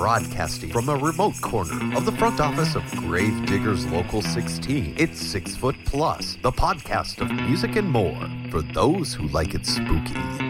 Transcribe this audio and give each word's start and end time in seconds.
broadcasting 0.00 0.70
from 0.70 0.88
a 0.88 0.96
remote 0.96 1.38
corner 1.42 1.94
of 1.94 2.06
the 2.06 2.12
front 2.12 2.40
office 2.40 2.74
of 2.74 2.82
Grave 2.96 3.44
Diggers 3.44 3.84
Local 3.88 4.22
16. 4.22 4.94
It's 4.96 5.20
Six 5.20 5.54
Foot 5.56 5.76
Plus, 5.84 6.38
the 6.40 6.50
podcast 6.50 7.20
of 7.20 7.30
music 7.30 7.76
and 7.76 7.90
more 7.90 8.18
for 8.50 8.62
those 8.62 9.12
who 9.12 9.28
like 9.28 9.54
it 9.54 9.66
spooky. 9.66 10.49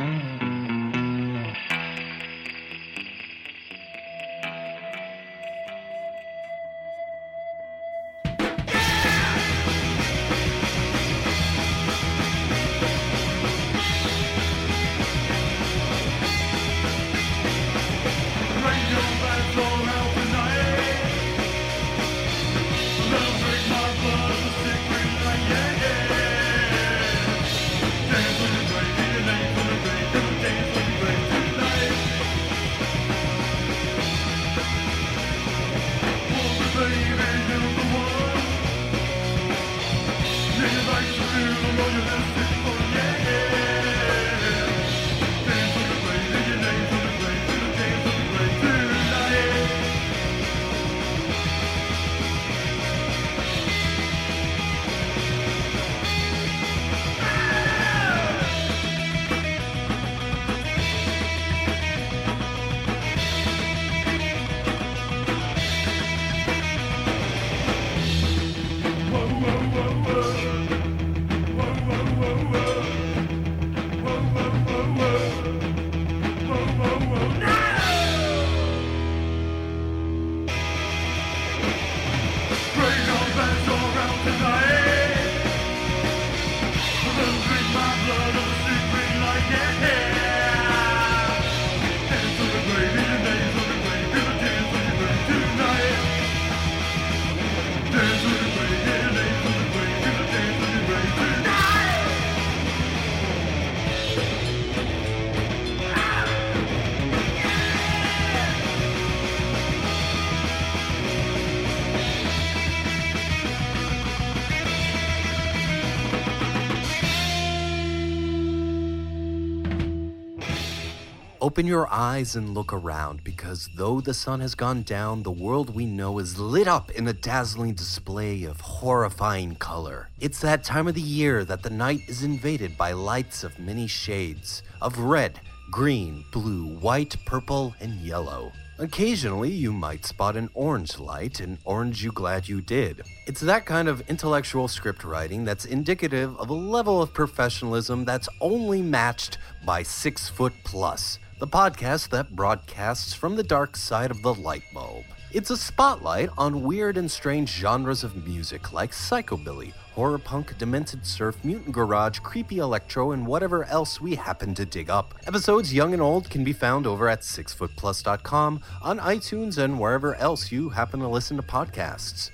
Open 121.50 121.66
your 121.66 121.92
eyes 121.92 122.36
and 122.36 122.54
look 122.54 122.72
around 122.72 123.24
because 123.24 123.68
though 123.74 124.00
the 124.00 124.14
sun 124.14 124.38
has 124.38 124.54
gone 124.54 124.82
down, 124.82 125.24
the 125.24 125.32
world 125.32 125.74
we 125.74 125.84
know 125.84 126.20
is 126.20 126.38
lit 126.38 126.68
up 126.68 126.92
in 126.92 127.08
a 127.08 127.12
dazzling 127.12 127.74
display 127.74 128.44
of 128.44 128.60
horrifying 128.60 129.56
color. 129.56 130.10
It's 130.20 130.38
that 130.42 130.62
time 130.62 130.86
of 130.86 130.94
the 130.94 131.00
year 131.00 131.44
that 131.44 131.64
the 131.64 131.68
night 131.68 132.02
is 132.06 132.22
invaded 132.22 132.78
by 132.78 132.92
lights 132.92 133.42
of 133.42 133.58
many 133.58 133.88
shades 133.88 134.62
of 134.80 134.96
red, 135.00 135.40
green, 135.72 136.24
blue, 136.30 136.78
white, 136.78 137.16
purple, 137.26 137.74
and 137.80 137.94
yellow. 137.94 138.52
Occasionally, 138.78 139.50
you 139.50 139.72
might 139.72 140.06
spot 140.06 140.36
an 140.36 140.50
orange 140.54 141.00
light, 141.00 141.40
and 141.40 141.58
orange 141.64 142.04
you 142.04 142.12
glad 142.12 142.48
you 142.48 142.60
did. 142.60 143.02
It's 143.26 143.40
that 143.40 143.66
kind 143.66 143.88
of 143.88 144.08
intellectual 144.08 144.68
script 144.68 145.02
writing 145.02 145.44
that's 145.44 145.64
indicative 145.64 146.38
of 146.38 146.48
a 146.48 146.54
level 146.54 147.02
of 147.02 147.12
professionalism 147.12 148.04
that's 148.04 148.28
only 148.40 148.82
matched 148.82 149.38
by 149.66 149.82
Six 149.82 150.28
Foot 150.28 150.52
Plus 150.62 151.18
the 151.40 151.46
podcast 151.46 152.10
that 152.10 152.36
broadcasts 152.36 153.14
from 153.14 153.34
the 153.34 153.42
dark 153.42 153.74
side 153.74 154.10
of 154.10 154.20
the 154.20 154.34
light 154.34 154.62
bulb. 154.74 155.04
It's 155.32 155.48
a 155.48 155.56
spotlight 155.56 156.28
on 156.36 156.64
weird 156.64 156.98
and 156.98 157.10
strange 157.10 157.48
genres 157.48 158.04
of 158.04 158.26
music 158.26 158.74
like 158.74 158.90
psychobilly, 158.90 159.72
horror 159.92 160.18
punk, 160.18 160.58
demented 160.58 161.06
surf, 161.06 161.42
mutant 161.42 161.72
garage, 161.72 162.18
creepy 162.18 162.58
electro, 162.58 163.12
and 163.12 163.26
whatever 163.26 163.64
else 163.64 164.02
we 164.02 164.16
happen 164.16 164.54
to 164.54 164.66
dig 164.66 164.90
up. 164.90 165.14
Episodes 165.26 165.72
young 165.72 165.94
and 165.94 166.02
old 166.02 166.28
can 166.28 166.44
be 166.44 166.52
found 166.52 166.86
over 166.86 167.08
at 167.08 167.22
sixfootplus.com, 167.22 168.60
on 168.82 168.98
iTunes, 168.98 169.56
and 169.56 169.80
wherever 169.80 170.14
else 170.16 170.52
you 170.52 170.68
happen 170.68 171.00
to 171.00 171.08
listen 171.08 171.38
to 171.38 171.42
podcasts. 171.42 172.30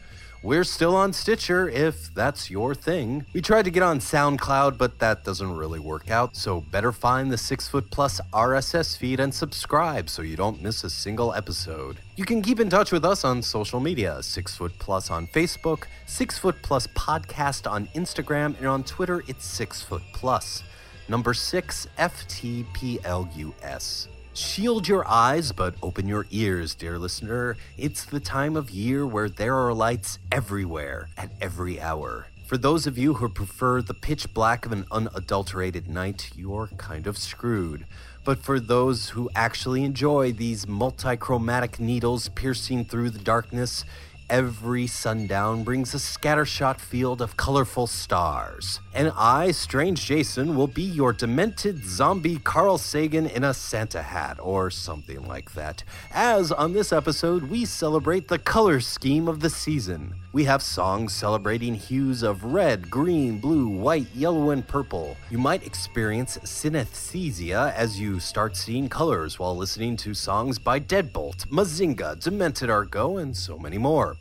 We're 0.47 0.63
still 0.63 0.95
on 0.95 1.13
Stitcher 1.13 1.69
if 1.69 2.15
that's 2.15 2.53
your 2.53 2.73
thing. 2.73 3.27
We 3.35 3.43
tried 3.43 3.65
to 3.65 3.71
get 3.73 3.83
on 3.83 3.99
SoundCloud, 3.99 4.79
but 4.79 5.01
that 5.01 5.25
doesn't 5.25 5.57
really 5.57 5.81
work 5.81 6.09
out, 6.09 6.37
so 6.37 6.61
better 6.61 6.93
find 6.93 7.33
the 7.33 7.37
6 7.37 7.67
Foot 7.67 7.91
Plus 7.91 8.21
RSS 8.33 8.97
feed 8.97 9.19
and 9.19 9.35
subscribe 9.35 10.09
so 10.09 10.23
you 10.23 10.37
don't 10.37 10.63
miss 10.63 10.85
a 10.85 10.89
single 10.89 11.35
episode. 11.35 11.97
You 12.15 12.25
can 12.25 12.43
keep 12.43 12.61
in 12.61 12.71
touch 12.71 12.93
with 12.93 13.05
us 13.05 13.25
on 13.25 13.43
social 13.43 13.81
media 13.81 14.23
6 14.23 14.55
Foot 14.55 14.79
Plus 14.79 15.11
on 15.11 15.27
Facebook, 15.27 15.87
6 16.07 16.39
Foot 16.39 16.63
Plus 16.63 16.87
Podcast 16.87 17.69
on 17.69 17.89
Instagram, 17.97 18.57
and 18.59 18.69
on 18.69 18.85
Twitter 18.85 19.25
it's 19.27 19.45
6 19.47 19.83
Foot 19.83 20.03
Plus. 20.13 20.63
Number 21.09 21.35
6 21.35 21.89
FTPLUS. 21.99 24.07
Shield 24.37 24.87
your 24.87 25.09
eyes, 25.09 25.51
but 25.51 25.77
open 25.83 26.07
your 26.07 26.27
ears, 26.31 26.75
dear 26.75 26.99
listener. 26.99 27.57
It's 27.79 28.05
the 28.05 28.21
time 28.21 28.55
of 28.55 28.69
year 28.69 29.07
where 29.07 29.31
there 29.31 29.55
are 29.55 29.73
lights 29.73 30.19
everywhere 30.31 31.09
at 31.17 31.31
every 31.41 31.81
hour. 31.81 32.27
For 32.45 32.59
those 32.59 32.87
of 32.87 32.99
you 32.99 33.15
who 33.15 33.31
prefer 33.31 33.81
the 33.81 33.95
pitch 33.95 34.35
black 34.35 34.67
of 34.67 34.73
an 34.73 34.85
unadulterated 34.93 35.89
night, 35.89 36.33
you're 36.37 36.69
kind 36.77 37.07
of 37.07 37.17
screwed. 37.17 37.87
But 38.27 38.39
for 38.39 38.61
those 38.61 39.09
who 39.09 39.31
actually 39.35 39.85
enjoy 39.85 40.33
these 40.33 40.67
multichromatic 40.67 41.81
needles 41.81 42.29
piercing 42.29 42.85
through 42.85 43.11
the 43.11 43.19
darkness, 43.19 43.87
Every 44.29 44.89
sundown 44.89 45.63
brings 45.63 45.95
a 45.95 45.99
scattershot 45.99 46.81
field 46.81 47.23
of 47.23 47.37
colorful 47.37 47.87
stars. 47.87 48.81
And 48.93 49.13
I, 49.15 49.53
Strange 49.53 50.05
Jason, 50.05 50.57
will 50.57 50.67
be 50.67 50.83
your 50.83 51.13
demented 51.13 51.85
zombie 51.85 52.39
Carl 52.39 52.77
Sagan 52.77 53.27
in 53.29 53.45
a 53.45 53.55
Santa 53.55 54.03
hat, 54.03 54.39
or 54.43 54.69
something 54.69 55.29
like 55.29 55.53
that. 55.53 55.85
As 56.11 56.51
on 56.51 56.73
this 56.73 56.93
episode, 56.93 57.45
we 57.45 57.65
celebrate 57.65 58.27
the 58.27 58.41
color 58.41 58.81
scheme 58.81 59.29
of 59.29 59.39
the 59.39 59.51
season. 59.51 60.13
We 60.37 60.45
have 60.45 60.63
songs 60.63 61.15
celebrating 61.15 61.75
hues 61.75 62.23
of 62.23 62.45
red, 62.45 62.91
green, 62.91 63.39
blue, 63.39 63.69
white, 63.69 64.15
yellow, 64.15 64.51
and 64.51 64.69
purple. 64.69 65.17
You 65.31 65.39
might 65.39 65.67
experience 65.67 66.37
synesthesia 66.45 67.73
as 67.73 67.99
you 67.99 68.21
start 68.21 68.55
seeing 68.55 68.91
colors 68.91 69.39
while 69.39 69.57
listening 69.57 69.97
to 69.97 70.13
songs 70.13 70.59
by 70.59 70.79
Deadbolt, 70.79 71.47
Mazinga, 71.47 72.21
Demented 72.23 72.69
Are 72.69 72.85
Go, 72.85 73.17
and 73.17 73.35
so 73.35 73.59
many 73.59 73.79
more. 73.79 74.19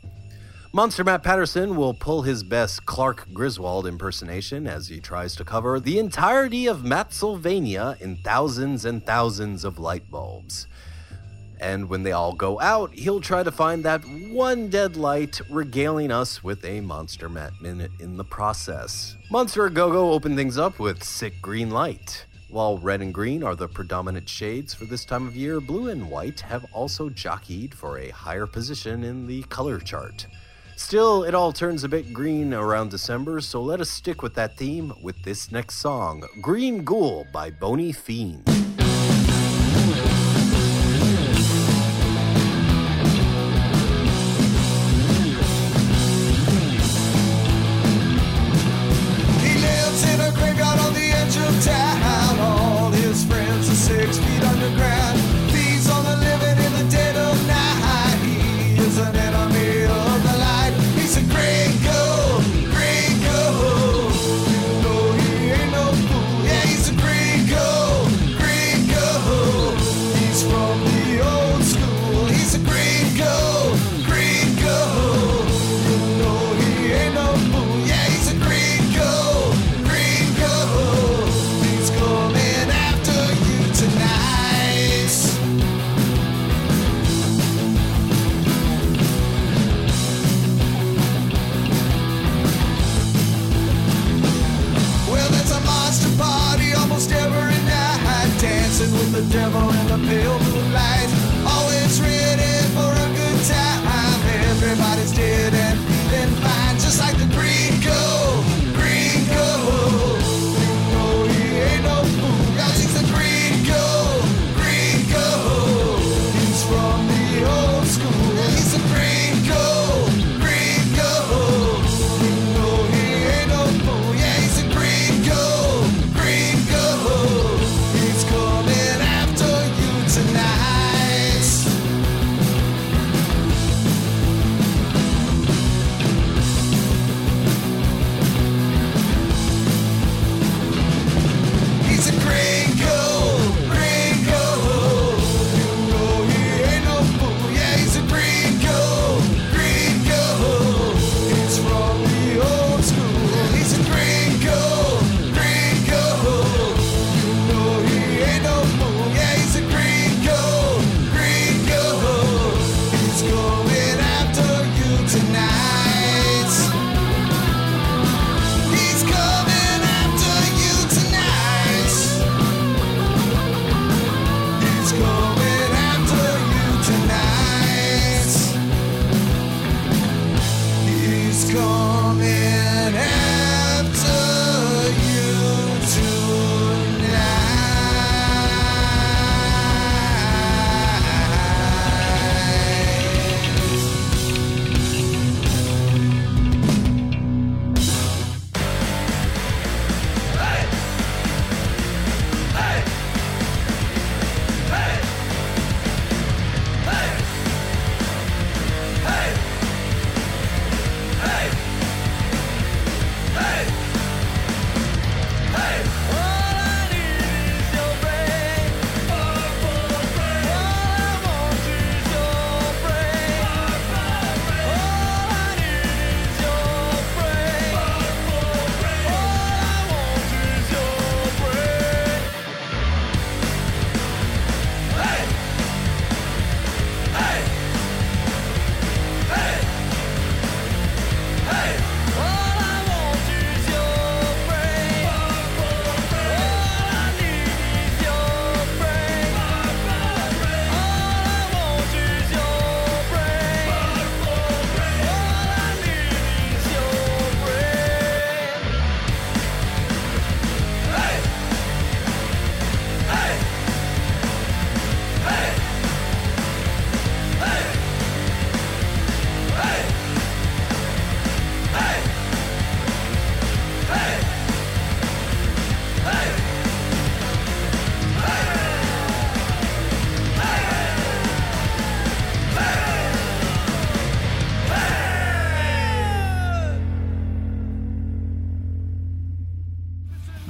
Monster 0.72 1.04
Matt 1.04 1.22
Patterson 1.22 1.76
will 1.76 1.92
pull 1.92 2.22
his 2.22 2.42
best 2.42 2.86
Clark 2.86 3.28
Griswold 3.34 3.86
impersonation 3.86 4.66
as 4.66 4.88
he 4.88 5.00
tries 5.00 5.36
to 5.36 5.44
cover 5.44 5.78
the 5.78 5.98
entirety 5.98 6.66
of 6.66 6.82
Matsylvania 6.82 7.98
in 8.00 8.16
thousands 8.16 8.86
and 8.86 9.04
thousands 9.04 9.64
of 9.64 9.78
light 9.78 10.10
bulbs. 10.10 10.66
And 11.60 11.88
when 11.88 12.02
they 12.02 12.12
all 12.12 12.32
go 12.32 12.60
out, 12.60 12.92
he'll 12.92 13.20
try 13.20 13.42
to 13.42 13.50
find 13.50 13.84
that 13.84 14.04
one 14.04 14.68
dead 14.68 14.96
light, 14.96 15.40
regaling 15.50 16.10
us 16.10 16.44
with 16.44 16.64
a 16.64 16.80
Monster 16.80 17.28
Matt 17.28 17.60
minute 17.60 17.92
in 18.00 18.16
the 18.16 18.24
process. 18.24 19.16
Monster 19.30 19.66
A 19.66 19.70
Go 19.70 19.90
Go 19.90 20.12
open 20.12 20.36
things 20.36 20.58
up 20.58 20.78
with 20.78 21.02
Sick 21.02 21.40
Green 21.40 21.70
Light. 21.70 22.26
While 22.48 22.78
red 22.78 23.02
and 23.02 23.12
green 23.12 23.42
are 23.42 23.56
the 23.56 23.68
predominant 23.68 24.28
shades 24.28 24.72
for 24.72 24.84
this 24.84 25.04
time 25.04 25.26
of 25.26 25.34
year, 25.34 25.60
blue 25.60 25.88
and 25.88 26.08
white 26.08 26.40
have 26.40 26.64
also 26.72 27.08
jockeyed 27.08 27.74
for 27.74 27.98
a 27.98 28.10
higher 28.10 28.46
position 28.46 29.02
in 29.02 29.26
the 29.26 29.42
color 29.44 29.80
chart. 29.80 30.26
Still, 30.76 31.24
it 31.24 31.34
all 31.34 31.52
turns 31.52 31.84
a 31.84 31.88
bit 31.88 32.12
green 32.12 32.52
around 32.52 32.90
December, 32.90 33.40
so 33.40 33.62
let 33.62 33.80
us 33.80 33.90
stick 33.90 34.22
with 34.22 34.34
that 34.34 34.56
theme 34.56 34.92
with 35.02 35.20
this 35.22 35.50
next 35.50 35.76
song 35.76 36.22
Green 36.40 36.84
Ghoul 36.84 37.26
by 37.32 37.50
Bony 37.50 37.92
Fiend. 37.92 38.65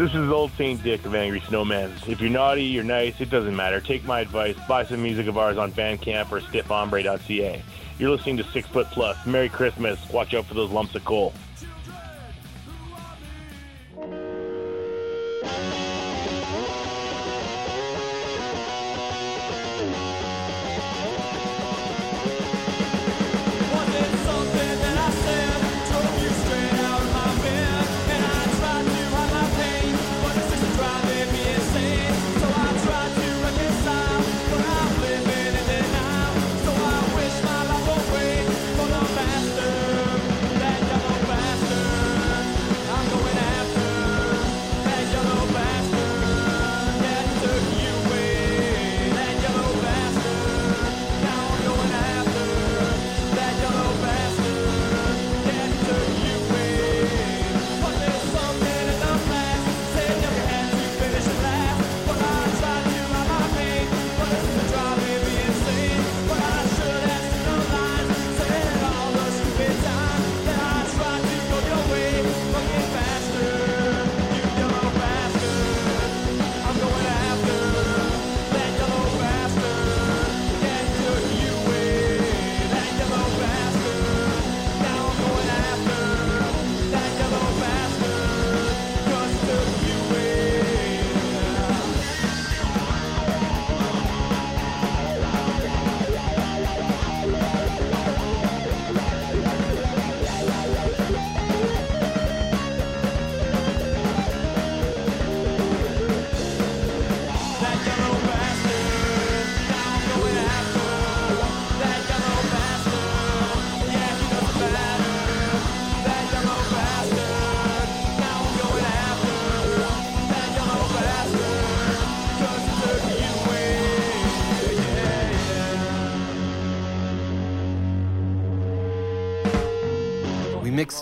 This 0.06 0.14
is 0.14 0.30
old 0.30 0.52
Saint 0.52 0.84
Dick 0.84 1.04
of 1.04 1.16
Angry 1.16 1.40
Snowmen. 1.40 1.90
If 2.08 2.20
you're 2.20 2.30
naughty, 2.30 2.62
you're 2.62 2.84
nice, 2.84 3.20
it 3.20 3.28
doesn't 3.28 3.56
matter. 3.56 3.80
Take 3.80 4.04
my 4.04 4.20
advice, 4.20 4.56
buy 4.68 4.84
some 4.84 5.02
music 5.02 5.26
of 5.26 5.36
ours 5.36 5.58
on 5.58 5.72
Bandcamp 5.72 6.30
or 6.30 6.40
stiffombre.ca. 6.40 7.60
You're 7.98 8.10
listening 8.10 8.36
to 8.36 8.44
Six 8.44 8.68
Foot 8.68 8.86
Plus. 8.92 9.26
Merry 9.26 9.48
Christmas. 9.48 9.98
Watch 10.10 10.32
out 10.32 10.46
for 10.46 10.54
those 10.54 10.70
lumps 10.70 10.94
of 10.94 11.04
coal. 11.04 11.32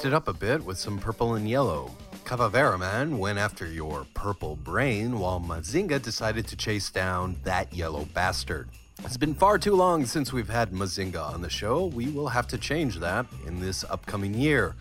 Mixed 0.05 0.13
it 0.13 0.17
up 0.17 0.29
a 0.29 0.39
bit 0.39 0.63
with 0.63 0.77
some 0.77 0.99
purple 0.99 1.35
and 1.35 1.49
yellow. 1.49 1.91
Cavavera 2.27 2.79
Man 2.79 3.17
went 3.17 3.39
after 3.39 3.65
your 3.67 4.07
purple 4.13 4.55
brain, 4.55 5.19
while 5.19 5.41
Mazinga 5.41 6.03
decided 6.03 6.47
to 6.49 6.57
chase 6.57 6.91
down 6.91 7.37
that 7.45 7.73
yellow 7.73 8.07
bastard. 8.13 8.69
It's 9.03 9.17
been 9.17 9.35
far 9.35 9.57
too 9.57 9.75
long 9.75 10.05
since 10.05 10.31
we've 10.31 10.51
had 10.51 10.73
Mazinga 10.73 11.23
on 11.33 11.41
the 11.41 11.49
show. 11.49 11.87
We 11.87 12.09
will 12.09 12.29
have 12.29 12.47
to 12.49 12.59
change 12.59 12.99
that 13.01 13.25
in 13.47 13.61
this 13.61 13.83
upcoming 13.85 14.35
year. 14.35 14.75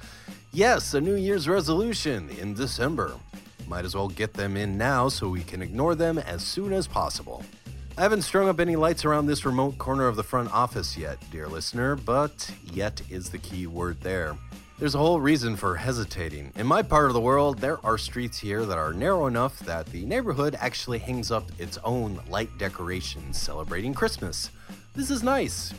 Yes, 0.51 0.93
a 0.93 0.99
New 0.99 1.15
Year's 1.15 1.47
resolution 1.47 2.29
in 2.41 2.53
December. 2.53 3.13
Might 3.69 3.85
as 3.85 3.95
well 3.95 4.09
get 4.09 4.33
them 4.33 4.57
in 4.57 4.77
now 4.77 5.07
so 5.07 5.29
we 5.29 5.43
can 5.43 5.61
ignore 5.61 5.95
them 5.95 6.17
as 6.17 6.43
soon 6.43 6.73
as 6.73 6.85
possible. 6.85 7.45
I 7.97 8.01
haven't 8.01 8.23
strung 8.23 8.49
up 8.49 8.59
any 8.59 8.75
lights 8.75 9.05
around 9.05 9.27
this 9.27 9.45
remote 9.45 9.77
corner 9.77 10.07
of 10.07 10.17
the 10.17 10.23
front 10.23 10.51
office 10.51 10.97
yet, 10.97 11.17
dear 11.31 11.47
listener, 11.47 11.95
but 11.95 12.51
yet 12.73 13.01
is 13.09 13.29
the 13.29 13.37
key 13.37 13.67
word 13.67 14.01
there. 14.01 14.35
There's 14.79 14.95
a 14.95 14.99
whole 14.99 15.21
reason 15.21 15.55
for 15.55 15.75
hesitating. 15.75 16.51
In 16.55 16.65
my 16.65 16.81
part 16.81 17.05
of 17.05 17.13
the 17.13 17.21
world, 17.21 17.59
there 17.59 17.77
are 17.85 17.97
streets 17.97 18.39
here 18.39 18.65
that 18.65 18.77
are 18.77 18.91
narrow 18.91 19.27
enough 19.27 19.59
that 19.59 19.85
the 19.85 20.03
neighborhood 20.03 20.57
actually 20.59 20.97
hangs 20.97 21.29
up 21.29 21.51
its 21.59 21.77
own 21.83 22.19
light 22.27 22.49
decorations 22.57 23.39
celebrating 23.39 23.93
Christmas. 23.93 24.49
This 24.95 25.11
is 25.11 25.21
nice. 25.21 25.73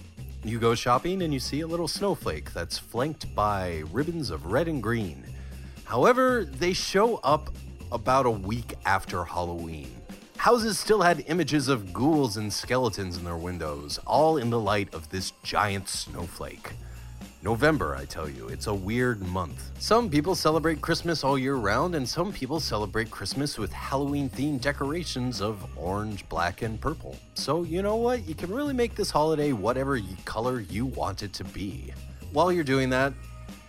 You 0.45 0.61
go 0.61 0.77
shopping 0.77 1.23
and 1.23 1.35
you 1.35 1.41
see 1.41 1.63
a 1.63 1.67
little 1.67 1.89
snowflake 1.89 2.53
that's 2.55 2.79
flanked 2.79 3.35
by 3.35 3.83
ribbons 3.91 4.31
of 4.31 4.47
red 4.47 4.69
and 4.69 4.81
green. 4.81 5.25
However, 5.85 6.45
they 6.45 6.73
show 6.73 7.17
up 7.17 7.51
about 7.91 8.27
a 8.27 8.31
week 8.31 8.75
after 8.87 9.25
Halloween. 9.25 9.93
Houses 10.37 10.79
still 10.79 11.03
had 11.03 11.25
images 11.27 11.69
of 11.69 11.93
ghouls 11.93 12.37
and 12.37 12.53
skeletons 12.53 13.17
in 13.17 13.25
their 13.25 13.37
windows, 13.37 13.99
all 14.07 14.37
in 14.37 14.51
the 14.51 14.61
light 14.61 14.95
of 14.95 15.11
this 15.11 15.33
giant 15.43 15.89
snowflake. 15.89 16.75
November, 17.45 17.95
I 17.95 18.07
tell 18.07 18.27
you, 18.27 18.49
it's 18.49 18.69
a 18.69 18.75
weird 18.75 19.21
month. 19.21 19.71
Some 19.79 20.09
people 20.09 20.35
celebrate 20.35 20.81
Christmas 20.81 21.23
all 21.23 21.37
year 21.37 21.57
round, 21.57 21.95
and 21.95 22.09
some 22.09 22.33
people 22.33 22.59
celebrate 22.59 23.11
Christmas 23.11 23.59
with 23.59 23.71
Halloween 23.71 24.31
themed 24.31 24.63
decorations 24.63 25.43
of 25.43 25.63
orange, 25.77 26.27
black, 26.31 26.63
and 26.63 26.81
purple. 26.81 27.19
So, 27.35 27.63
you 27.63 27.83
know 27.83 27.97
what? 27.97 28.27
You 28.27 28.35
can 28.35 28.51
really 28.51 28.73
make 28.73 28.95
this 28.95 29.11
holiday 29.11 29.53
whatever 29.53 30.01
color 30.25 30.61
you 30.61 30.87
want 30.87 31.23
it 31.23 31.35
to 31.35 31.45
be. 31.45 31.93
While 32.33 32.51
you're 32.51 32.65
doing 32.65 32.89
that, 32.91 33.13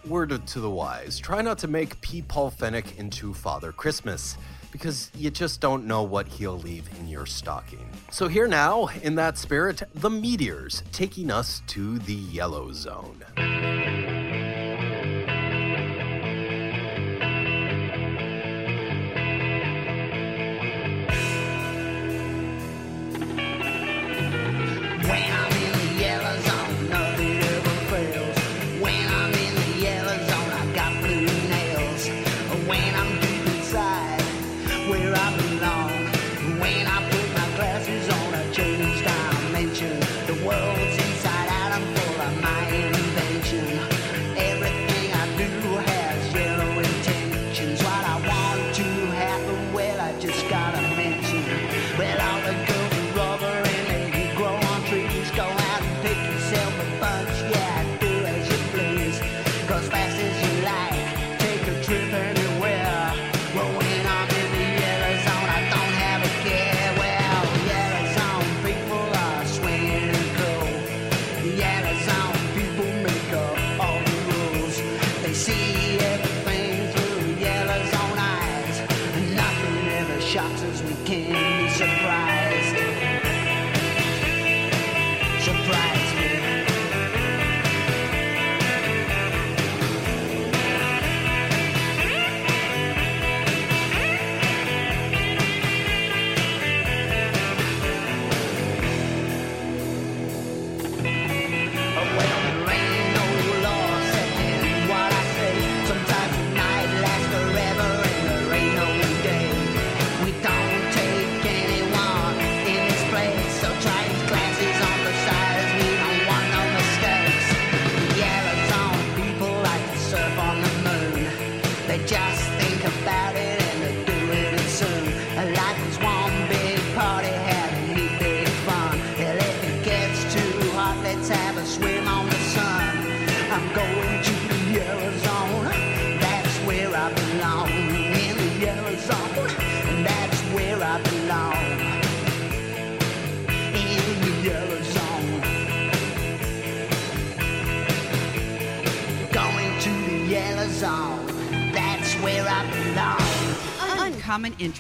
word 0.08 0.30
to 0.48 0.60
the 0.60 0.70
wise 0.70 1.20
try 1.20 1.42
not 1.42 1.58
to 1.58 1.68
make 1.68 2.00
P. 2.00 2.22
Paul 2.22 2.52
Fenech 2.52 2.98
into 2.98 3.34
Father 3.34 3.72
Christmas 3.72 4.38
because 4.76 5.10
you 5.16 5.32
just 5.32 5.62
don't 5.62 5.86
know 5.86 6.04
what 6.04 6.28
he'll 6.28 6.58
leave 6.58 6.90
in 7.00 7.08
your 7.08 7.26
stocking. 7.26 7.90
So, 8.12 8.28
here 8.28 8.46
now, 8.46 8.90
in 9.04 9.16
that 9.16 9.38
spirit, 9.38 9.82
the 9.94 10.10
meteors 10.10 10.84
taking 10.92 11.32
us 11.32 11.62
to 11.68 11.98
the 12.00 12.14
yellow 12.14 12.74
zone. 12.74 13.75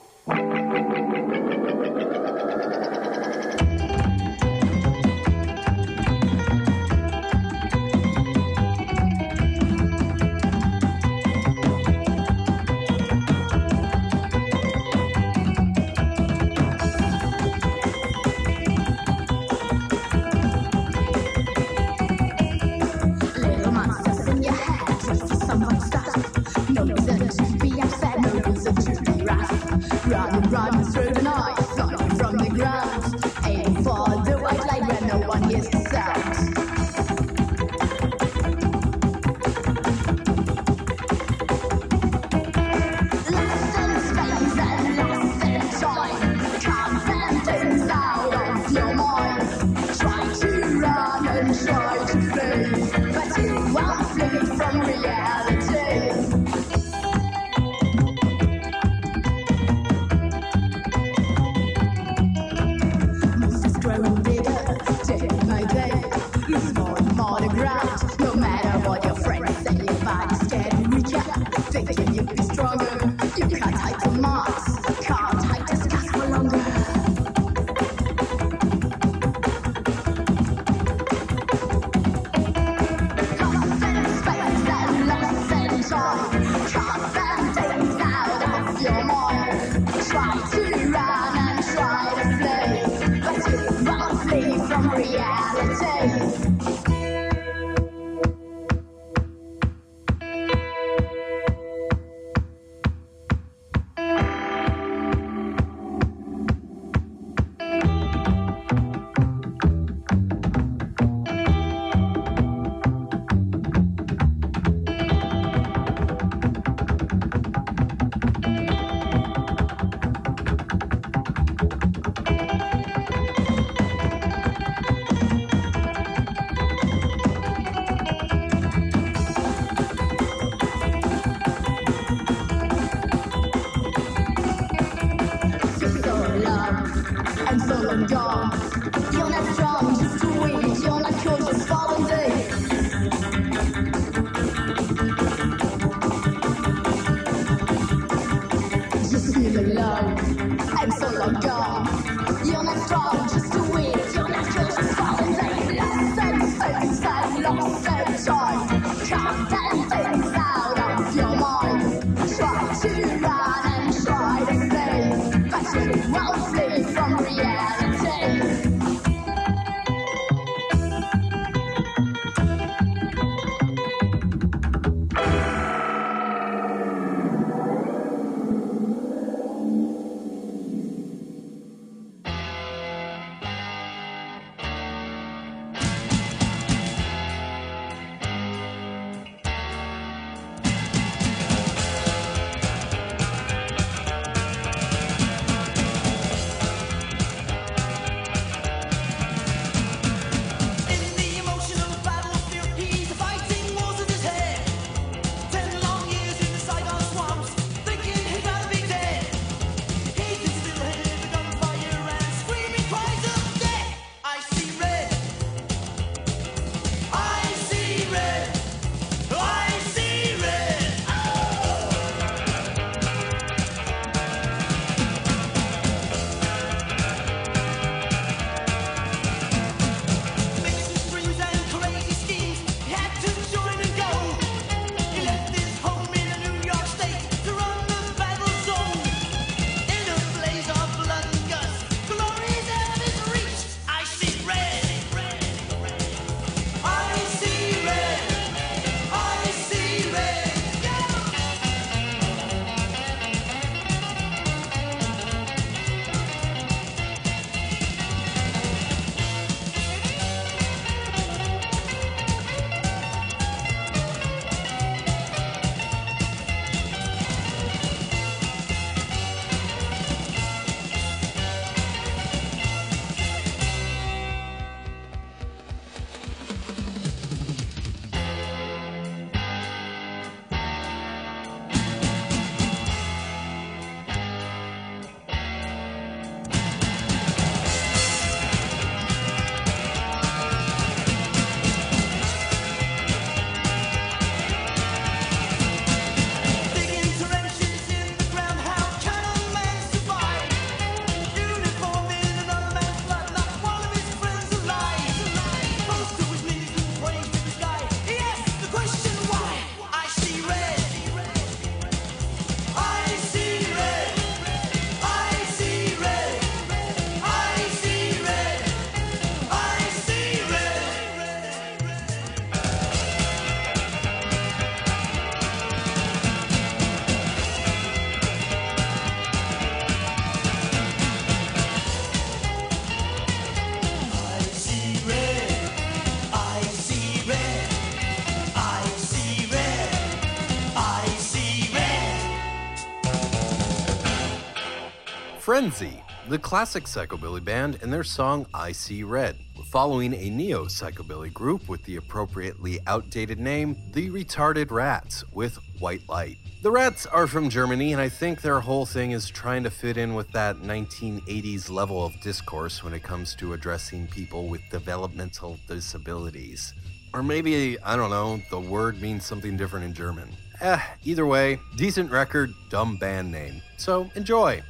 Frenzy, 345.49 346.03
the 346.29 346.39
classic 346.39 346.85
psychobilly 346.85 347.43
band, 347.43 347.79
and 347.81 347.91
their 347.91 348.05
song 348.05 348.45
I 348.53 348.71
See 348.71 349.03
Red. 349.03 349.35
Following 349.71 350.13
a 350.13 350.29
neo 350.29 350.67
psychobilly 350.67 351.33
group 351.33 351.71
with 351.71 351.83
the 351.85 351.97
appropriately 351.97 352.81
outdated 352.87 353.41
name, 353.41 353.75
The 353.95 354.11
Retarded 354.11 354.71
Rats, 354.71 355.25
with 355.33 355.59
White 355.79 356.07
Light. 356.07 356.37
The 356.63 356.71
Rats 356.71 357.07
are 357.07 357.27
from 357.27 357.49
Germany, 357.49 357.95
and 357.95 358.03
I 358.03 358.11
think 358.11 358.43
their 358.43 358.61
whole 358.61 358.85
thing 358.85 359.13
is 359.13 359.31
trying 359.31 359.63
to 359.63 359.71
fit 359.71 359.97
in 359.97 360.15
with 360.15 360.31
that 360.33 360.57
1980s 360.57 361.71
level 361.71 362.05
of 362.05 362.21
discourse 362.21 362.85
when 362.85 362.93
it 362.93 363.03
comes 363.03 363.35
to 363.37 363.55
addressing 363.55 364.07
people 364.09 364.49
with 364.49 364.61
developmental 364.71 365.59
disabilities. 365.67 366.75
Or 367.15 367.23
maybe, 367.23 367.81
I 367.81 367.97
don't 367.97 368.11
know, 368.11 368.43
the 368.51 368.61
word 368.61 369.01
means 369.01 369.25
something 369.25 369.57
different 369.57 369.87
in 369.87 369.95
German. 369.95 370.29
Eh, 370.61 370.79
either 371.05 371.25
way, 371.25 371.59
decent 371.79 372.11
record, 372.11 372.53
dumb 372.69 372.99
band 372.99 373.33
name. 373.33 373.63
So 373.79 374.11
enjoy. 374.15 374.63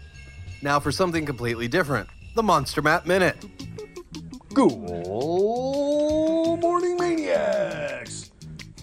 Now 0.60 0.80
for 0.80 0.90
something 0.90 1.24
completely 1.24 1.68
different 1.68 2.08
the 2.34 2.42
Monster 2.42 2.82
Matt 2.82 3.06
Minute. 3.06 3.36
Good 4.54 4.76
morning, 6.60 6.96
maniacs! 6.98 8.30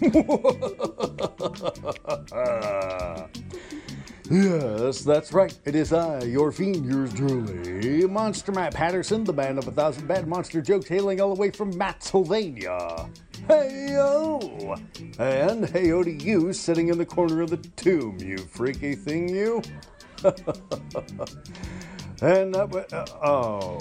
yes, 4.30 5.00
that's 5.00 5.32
right. 5.32 5.58
It 5.64 5.74
is 5.74 5.92
I, 5.92 6.22
your 6.22 6.52
fiend, 6.52 6.86
yours 6.86 7.12
truly, 7.12 8.06
Monster 8.06 8.52
Matt 8.52 8.74
Patterson, 8.74 9.24
the 9.24 9.32
man 9.32 9.58
of 9.58 9.68
a 9.68 9.70
thousand 9.70 10.06
bad 10.06 10.26
monster 10.26 10.62
jokes, 10.62 10.88
hailing 10.88 11.20
all 11.20 11.34
the 11.34 11.40
way 11.40 11.50
from 11.50 11.76
Matsylvania. 11.76 13.08
Hey-o! 13.48 14.76
And 15.18 15.68
hey-o 15.68 16.02
to 16.02 16.10
you, 16.12 16.52
sitting 16.52 16.88
in 16.88 16.98
the 16.98 17.06
corner 17.06 17.42
of 17.42 17.50
the 17.50 17.58
tomb, 17.58 18.18
you 18.18 18.38
freaky 18.38 18.94
thing, 18.94 19.28
you. 19.28 19.62
and 22.22 22.54
that 22.54 22.68
wa- 22.70 22.84
uh, 22.92 23.06
oh, 23.24 23.78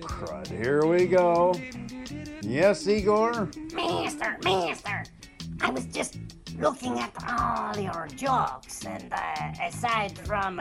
crud, 0.00 0.46
here 0.48 0.86
we 0.86 1.06
go. 1.06 1.54
Yes, 2.42 2.86
Igor? 2.86 3.48
Master, 3.72 4.36
master, 4.44 5.04
I 5.60 5.70
was 5.70 5.86
just 5.86 6.18
looking 6.58 6.98
at 7.00 7.12
all 7.28 7.76
your 7.80 8.06
jokes, 8.14 8.84
and 8.86 9.12
uh, 9.12 9.52
aside 9.62 10.16
from 10.18 10.60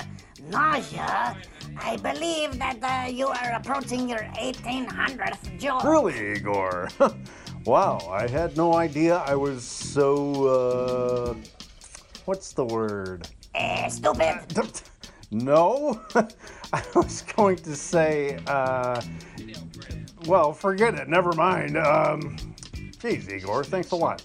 nausea, 0.49 1.37
I 1.77 1.97
believe 1.97 2.57
that 2.57 2.79
uh, 2.81 3.07
you 3.09 3.27
are 3.27 3.51
approaching 3.55 4.09
your 4.09 4.25
1800th 4.39 5.59
joke. 5.59 5.83
Really, 5.83 6.33
Igor? 6.33 6.89
wow, 7.65 7.99
I 8.09 8.27
had 8.27 8.57
no 8.57 8.75
idea 8.75 9.17
I 9.17 9.35
was 9.35 9.63
so, 9.63 10.47
uh, 10.47 11.35
what's 12.25 12.53
the 12.53 12.65
word? 12.65 13.27
Uh, 13.53 13.87
stupid. 13.89 14.39
No, 15.33 15.99
I 16.73 16.83
was 16.95 17.23
going 17.23 17.57
to 17.57 17.75
say, 17.75 18.39
uh, 18.47 19.01
well, 20.27 20.53
forget 20.53 20.95
it. 20.95 21.09
Never 21.09 21.33
mind. 21.33 21.77
Um, 21.77 22.37
geez, 22.99 23.29
Igor, 23.29 23.63
thanks 23.63 23.91
a 23.91 23.95
lot. 23.95 24.23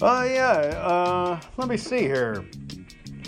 Uh, 0.00 0.26
yeah. 0.28 0.80
Uh, 0.82 1.40
let 1.56 1.68
me 1.68 1.76
see 1.76 2.00
here. 2.00 2.44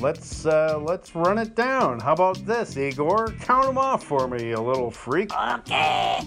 Let's 0.00 0.44
uh, 0.44 0.80
let's 0.82 1.14
run 1.14 1.38
it 1.38 1.54
down. 1.54 2.00
How 2.00 2.14
about 2.14 2.44
this, 2.44 2.76
Igor? 2.76 3.28
Count 3.40 3.66
them 3.66 3.78
off 3.78 4.02
for 4.02 4.26
me, 4.26 4.48
you 4.48 4.56
little 4.56 4.90
freak. 4.90 5.32
Okay. 5.32 6.18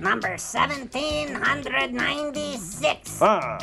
Number 0.00 0.28
1796. 0.28 3.20
Ah, 3.20 3.58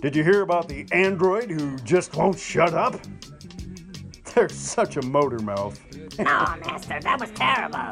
Did 0.01 0.15
you 0.15 0.23
hear 0.23 0.41
about 0.41 0.67
the 0.67 0.85
android 0.91 1.49
who 1.49 1.77
just 1.77 2.15
won't 2.15 2.37
shut 2.37 2.73
up? 2.73 2.99
They're 4.33 4.49
such 4.49 4.97
a 4.97 5.01
motor 5.01 5.39
mouth. 5.39 5.79
No, 6.17 6.25
Master, 6.65 6.99
that 7.01 7.19
was 7.19 7.29
terrible. 7.31 7.89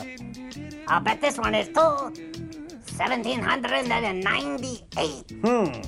I'll 0.87 0.99
bet 1.01 1.19
this 1.21 1.37
one 1.37 1.53
is 1.55 1.67
too. 1.67 2.11
1798. 2.97 5.31
Hmm. 5.43 5.81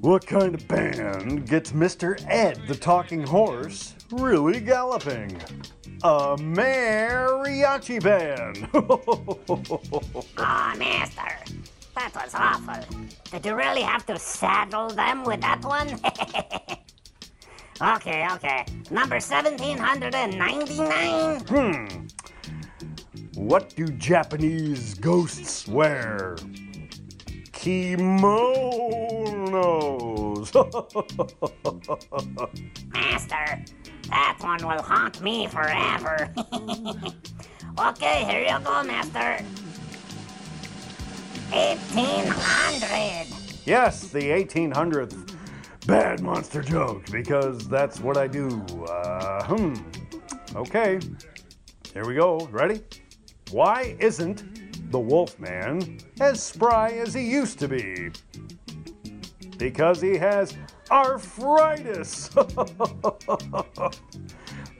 What 0.00 0.24
kind 0.28 0.54
of 0.54 0.68
band 0.68 1.48
gets 1.48 1.72
Mr. 1.72 2.24
Ed 2.28 2.60
the 2.68 2.76
talking 2.76 3.26
horse 3.26 3.96
really 4.12 4.60
galloping? 4.60 5.36
A 6.04 6.36
mariachi 6.36 8.00
band. 8.00 8.68
Oh, 10.40 10.72
Master, 10.78 11.36
that 11.96 12.14
was 12.14 12.32
awful. 12.34 12.76
Did 13.32 13.44
you 13.44 13.56
really 13.56 13.82
have 13.82 14.06
to 14.06 14.16
saddle 14.18 14.88
them 14.88 15.24
with 15.24 15.40
that 15.40 15.64
one? 15.64 15.88
okay, 17.96 18.28
okay. 18.32 18.64
Number 18.92 19.16
1799. 19.16 21.40
hmm. 21.40 21.86
What 23.34 23.74
do 23.74 23.88
Japanese 23.88 24.94
ghosts 24.94 25.66
wear? 25.66 26.36
Kimonos. 27.58 27.98
Master, 32.92 33.64
that 34.08 34.36
one 34.38 34.64
will 34.64 34.80
haunt 34.80 35.20
me 35.20 35.48
forever. 35.48 36.32
okay, 37.80 38.24
here 38.24 38.42
you 38.42 38.60
go, 38.64 38.84
Master. 38.84 39.42
1800. 41.50 43.26
yes, 43.64 44.06
the 44.10 44.20
1800th 44.20 45.34
bad 45.84 46.20
monster 46.20 46.62
joke, 46.62 47.06
because 47.10 47.66
that's 47.66 47.98
what 47.98 48.16
I 48.16 48.28
do. 48.28 48.64
Uh, 48.88 49.44
hmm. 49.44 49.74
Okay. 50.54 51.00
Here 51.92 52.06
we 52.06 52.14
go. 52.14 52.46
Ready? 52.52 52.82
Why 53.50 53.96
isn't 53.98 54.57
the 54.90 54.98
Wolfman 54.98 55.98
as 56.20 56.42
spry 56.42 56.90
as 56.90 57.14
he 57.14 57.22
used 57.22 57.58
to 57.58 57.68
be? 57.68 58.10
Because 59.56 60.00
he 60.00 60.16
has 60.16 60.56
arthritis. 60.90 62.30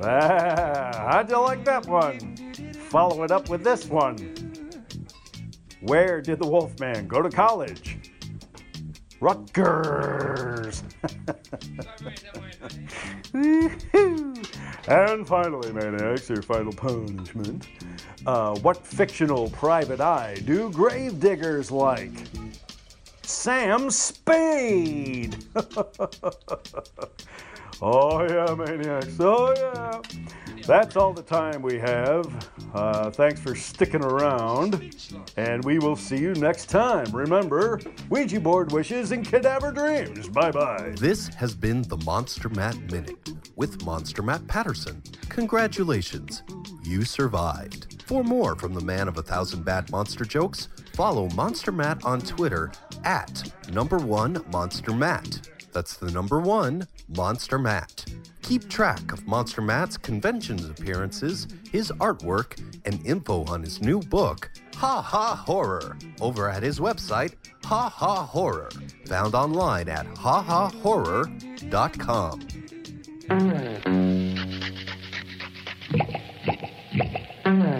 ah, 0.00 0.90
how'd 0.94 1.30
you 1.30 1.38
like 1.40 1.64
that 1.64 1.86
one? 1.86 2.36
Follow 2.72 3.22
it 3.22 3.30
up 3.30 3.48
with 3.48 3.62
this 3.64 3.86
one. 3.86 4.16
Where 5.80 6.20
did 6.20 6.40
the 6.40 6.48
Wolfman 6.48 7.06
go 7.06 7.22
to 7.22 7.30
college? 7.30 7.98
Rutgers. 9.20 10.84
and 14.88 15.26
finally, 15.26 15.72
maniacs, 15.72 16.30
your 16.30 16.42
final 16.42 16.72
punishment. 16.72 17.68
Uh, 18.26 18.56
what 18.60 18.86
fictional 18.86 19.50
private 19.50 20.00
eye 20.00 20.40
do 20.44 20.70
grave 20.70 21.20
diggers 21.20 21.70
like? 21.70 22.12
Sam 23.22 23.90
Spade. 23.90 25.44
oh 27.82 28.22
yeah, 28.22 28.54
maniacs. 28.54 29.16
Oh 29.20 29.54
yeah. 29.56 30.00
That's 30.66 30.96
all 30.96 31.14
the 31.14 31.22
time 31.22 31.62
we 31.62 31.78
have. 31.78 32.50
Uh, 32.74 33.10
thanks 33.10 33.40
for 33.40 33.54
sticking 33.54 34.04
around, 34.04 34.94
and 35.38 35.64
we 35.64 35.78
will 35.78 35.96
see 35.96 36.18
you 36.18 36.34
next 36.34 36.66
time. 36.66 37.10
Remember, 37.10 37.80
Ouija 38.10 38.38
board 38.38 38.72
wishes 38.72 39.12
and 39.12 39.26
cadaver 39.26 39.72
dreams. 39.72 40.28
Bye 40.28 40.50
bye. 40.50 40.92
This 40.98 41.28
has 41.28 41.54
been 41.54 41.82
the 41.82 41.96
Monster 41.98 42.50
Matt 42.50 42.76
Minute 42.92 43.30
with 43.56 43.82
Monster 43.84 44.22
Matt 44.22 44.46
Patterson. 44.46 45.02
Congratulations, 45.30 46.42
you 46.82 47.04
survived. 47.04 47.97
For 48.08 48.24
more 48.24 48.56
from 48.56 48.72
the 48.72 48.80
man 48.80 49.06
of 49.06 49.18
a 49.18 49.22
thousand 49.22 49.66
bad 49.66 49.90
monster 49.90 50.24
jokes, 50.24 50.68
follow 50.94 51.28
Monster 51.34 51.70
Matt 51.70 52.02
on 52.06 52.22
Twitter 52.22 52.72
at 53.04 53.52
number 53.70 53.98
one 53.98 54.42
Monster 54.50 54.94
Matt. 54.94 55.50
That's 55.74 55.98
the 55.98 56.10
number 56.10 56.40
one 56.40 56.88
Monster 57.14 57.58
Matt. 57.58 58.06
Keep 58.40 58.70
track 58.70 59.12
of 59.12 59.26
Monster 59.26 59.60
Matt's 59.60 59.98
conventions 59.98 60.64
appearances, 60.64 61.48
his 61.70 61.92
artwork, 62.00 62.58
and 62.86 63.04
info 63.04 63.44
on 63.44 63.62
his 63.62 63.82
new 63.82 64.00
book, 64.00 64.50
Ha 64.76 65.02
Ha 65.02 65.36
Horror, 65.36 65.98
over 66.22 66.48
at 66.48 66.62
his 66.62 66.80
website, 66.80 67.34
Ha 67.64 67.90
Ha 67.90 68.24
Horror, 68.24 68.70
found 69.04 69.34
online 69.34 69.90
at 69.90 70.06
hahahorror.com. 70.14 72.40
From 77.58 77.74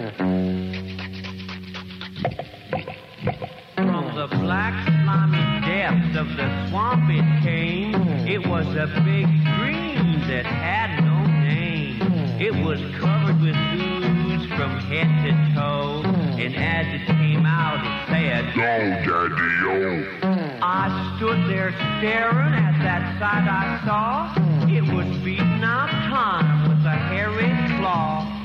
the 4.13 4.27
black 4.41 4.75
slimy 4.85 5.61
depths 5.65 6.17
of 6.17 6.27
the 6.35 6.67
swamp 6.67 7.09
it 7.09 7.23
came. 7.41 7.95
It 8.27 8.45
was 8.45 8.67
a 8.75 8.87
big 9.05 9.25
dream 9.55 10.27
that 10.27 10.45
had 10.45 10.99
no 11.05 11.25
name. 11.47 12.01
It 12.41 12.53
was 12.65 12.81
covered 12.99 13.39
with 13.39 13.55
ooze 13.55 14.47
from 14.57 14.79
head 14.91 15.07
to 15.23 15.31
toe. 15.55 16.03
And 16.37 16.55
as 16.57 16.87
it 16.99 17.05
came 17.07 17.45
out, 17.45 17.79
it 17.79 18.07
said, 18.11 18.53
Go, 18.55 18.63
Daddy-O. 19.07 20.59
I 20.61 21.15
stood 21.15 21.49
there 21.49 21.71
staring 21.99 22.53
at 22.53 22.77
that 22.83 23.17
sight 23.17 23.47
I 23.47 23.79
saw. 23.85 24.33
It 24.67 24.83
was 24.93 25.07
beating 25.23 25.63
out 25.63 25.89
time 25.89 26.67
with 26.67 26.85
a 26.85 26.91
hairy 26.91 27.47
claw. 27.79 28.38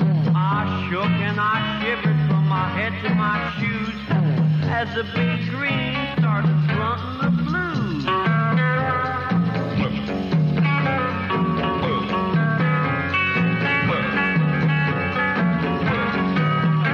I 0.56 0.88
shook 0.88 1.02
and 1.04 1.40
I 1.40 1.82
shivered 1.82 2.20
from 2.28 2.46
my 2.46 2.68
head 2.78 2.92
to 3.02 3.12
my 3.16 3.42
shoes 3.58 3.98
as 4.70 4.86
the 4.94 5.02
big 5.02 5.50
green 5.50 5.98
started 6.18 6.54
fronting 6.70 7.18
the 7.18 7.30
blues. 7.42 8.06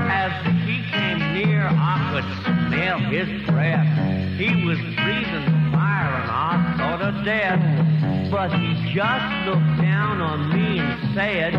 As 0.08 0.32
he 0.64 0.80
came 0.90 1.20
near, 1.34 1.68
I 1.68 1.96
could 2.12 2.28
smell 2.42 2.98
his 3.12 3.28
breath. 3.46 3.86
He 4.38 4.64
was 4.64 4.78
breathing 4.78 5.70
fire 5.70 6.14
and 6.16 6.30
I 6.30 6.74
thought 6.78 7.02
of 7.02 7.24
death. 7.26 7.60
But 8.30 8.52
he 8.54 8.72
just 8.94 9.46
looked 9.46 9.82
down 9.82 10.22
on 10.22 10.48
me 10.48 10.78
and 10.78 11.14
said, 11.14 11.52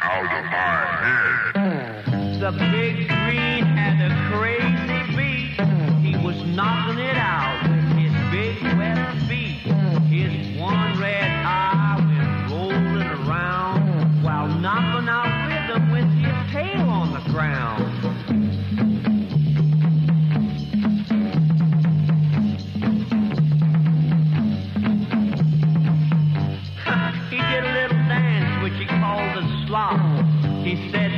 out 0.00 0.24
of 0.24 0.44
my 0.46 0.86
head. 1.04 2.40
The 2.40 2.50
big 2.52 3.08
green 3.08 3.64
had 3.64 4.10
a 4.10 4.14
crazy 4.30 5.16
beat. 5.16 5.60
He 6.04 6.16
was 6.24 6.36
knocking 6.54 6.98
it 6.98 7.16
out 7.16 7.62
with 7.62 7.84
his 7.98 8.12
big 8.30 8.62
wet 8.76 9.16
feet. 9.28 9.62
His 10.10 10.60
one 10.60 11.00
red 11.00 11.24
eye 11.24 11.96
went 12.00 12.52
rolling 12.52 13.26
around 13.26 14.22
while 14.22 14.48
knocking 14.48 15.08
out 15.08 15.30
rhythm 15.48 15.90
with 15.90 16.10
his 16.18 16.52
tail 16.52 16.88
on 16.88 17.12
the 17.12 17.30
ground. 17.30 17.93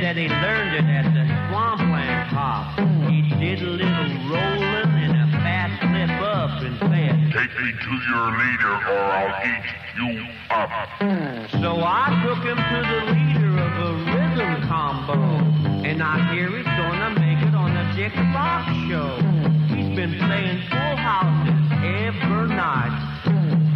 Said 0.07 0.15
he 0.15 0.29
learned 0.29 0.73
it 0.73 0.87
at 0.87 1.03
the 1.11 1.25
swampland 1.49 2.31
hop. 2.31 2.79
He 3.11 3.27
did 3.43 3.59
a 3.59 3.71
little 3.75 4.07
rolling 4.31 4.95
and 5.03 5.11
a 5.19 5.27
fast 5.43 5.83
flip 5.83 6.15
up 6.23 6.63
and 6.63 6.79
said, 6.79 7.11
Take 7.35 7.51
me 7.59 7.69
to 7.75 7.93
your 8.07 8.27
leader 8.39 8.71
or 8.87 9.03
I'll 9.03 9.35
eat 9.43 9.67
you 9.99 10.23
up. 10.47 11.51
So 11.59 11.83
I 11.83 12.07
took 12.23 12.39
him 12.39 12.55
to 12.55 12.79
the 12.87 13.01
leader 13.19 13.51
of 13.59 13.71
the 13.83 13.91
rhythm 14.15 14.67
combo, 14.71 15.19
and 15.83 16.01
I 16.01 16.31
hear 16.31 16.55
he's 16.55 16.63
gonna 16.63 17.19
make 17.19 17.43
it 17.43 17.53
on 17.53 17.75
the 17.75 17.83
Dick 17.99 18.15
Fox 18.31 18.63
show. 18.87 19.11
He's 19.75 19.91
been 19.91 20.15
playing 20.23 20.63
full 20.71 20.95
houses 20.95 21.67
every 21.83 22.47
night, 22.55 22.95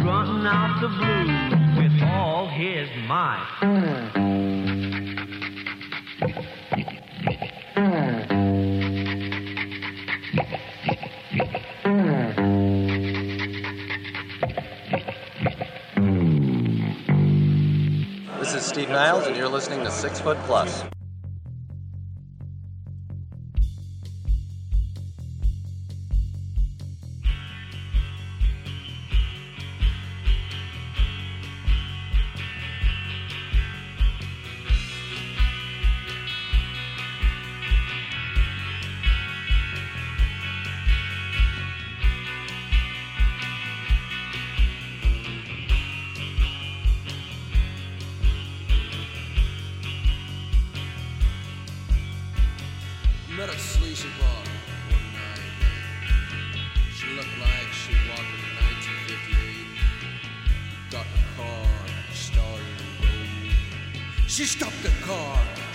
grunting 0.00 0.46
out 0.48 0.80
the 0.80 0.88
blues 0.88 1.76
with 1.76 2.02
all 2.08 2.48
his 2.48 2.88
might. 3.06 4.31
Steve 18.82 18.94
Niles, 18.94 19.28
and 19.28 19.36
you're 19.36 19.46
listening 19.46 19.84
to 19.84 19.92
Six 19.92 20.18
Foot 20.18 20.36
Plus. 20.38 20.82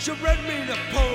She 0.08 0.14
read 0.14 0.42
me 0.48 0.66
the 0.66 0.78
poem. 0.94 1.07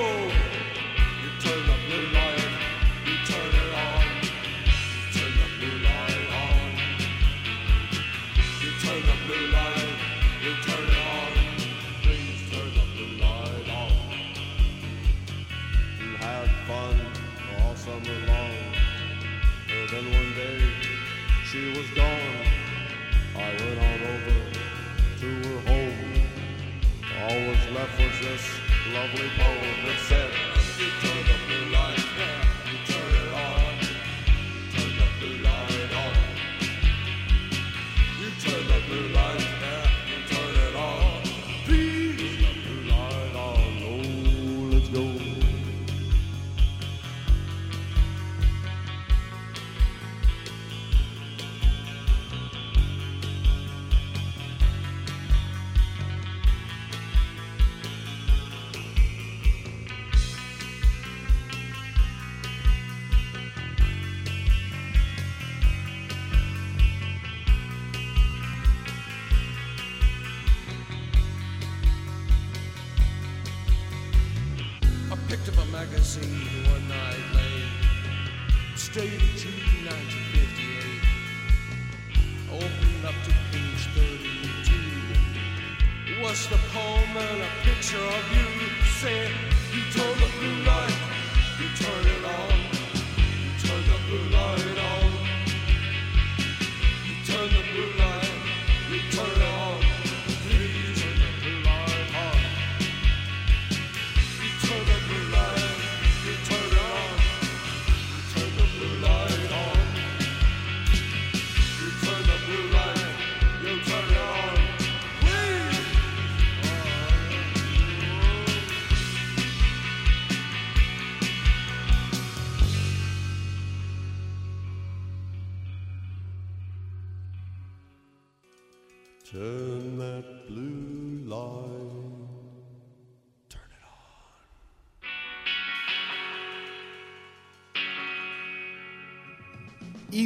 Magazine 75.73 76.47
one 76.69 76.87
night 76.87 77.25
late. 77.33 77.65
Straight 78.75 79.09
to 79.41 79.49
1958. 79.89 81.01
Opened 82.53 83.03
up 83.09 83.17
to 83.25 83.31
page 83.49 83.83
32. 83.97 84.69
It 86.13 86.17
was 86.21 86.45
the 86.47 86.59
poem 86.71 87.17
and 87.17 87.41
a 87.41 87.51
picture 87.65 87.97
of 87.97 88.23
you. 88.37 88.45
Said, 89.01 89.31
you 89.73 89.81
turn 89.97 90.15
the 90.21 90.29
blue 90.37 90.59
light, 90.69 90.99
you 91.59 91.67
turn 91.81 92.05
it 92.05 92.23
on. 92.37 92.53
You 93.41 93.51
turn 93.65 93.83
the 93.89 93.97
blue 94.07 94.27
light 94.29 94.42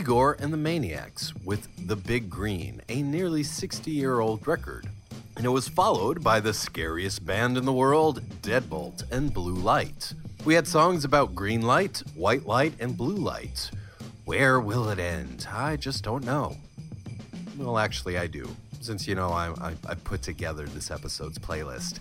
Igor 0.07 0.37
and 0.39 0.53
the 0.53 0.57
Maniacs 0.57 1.33
with 1.43 1.67
The 1.85 1.97
Big 1.97 2.29
Green, 2.29 2.81
a 2.87 3.01
nearly 3.01 3.43
60 3.43 3.91
year 3.91 4.21
old 4.21 4.47
record. 4.47 4.87
And 5.35 5.45
it 5.45 5.49
was 5.49 5.67
followed 5.67 6.23
by 6.23 6.39
the 6.39 6.53
scariest 6.53 7.25
band 7.25 7.57
in 7.57 7.65
the 7.65 7.73
world, 7.73 8.21
Deadbolt 8.41 9.03
and 9.11 9.33
Blue 9.33 9.55
Light. 9.55 10.13
We 10.45 10.53
had 10.53 10.65
songs 10.65 11.03
about 11.03 11.35
green 11.35 11.61
light, 11.61 12.01
white 12.15 12.45
light, 12.45 12.71
and 12.79 12.95
blue 12.95 13.17
light. 13.17 13.69
Where 14.23 14.61
will 14.61 14.87
it 14.87 14.97
end? 14.97 15.45
I 15.51 15.75
just 15.75 16.05
don't 16.05 16.23
know. 16.23 16.55
Well, 17.57 17.77
actually, 17.77 18.17
I 18.17 18.27
do, 18.27 18.47
since 18.79 19.09
you 19.09 19.15
know 19.15 19.31
I, 19.31 19.49
I, 19.59 19.73
I 19.89 19.95
put 19.95 20.21
together 20.21 20.67
this 20.67 20.89
episode's 20.89 21.37
playlist. 21.37 21.99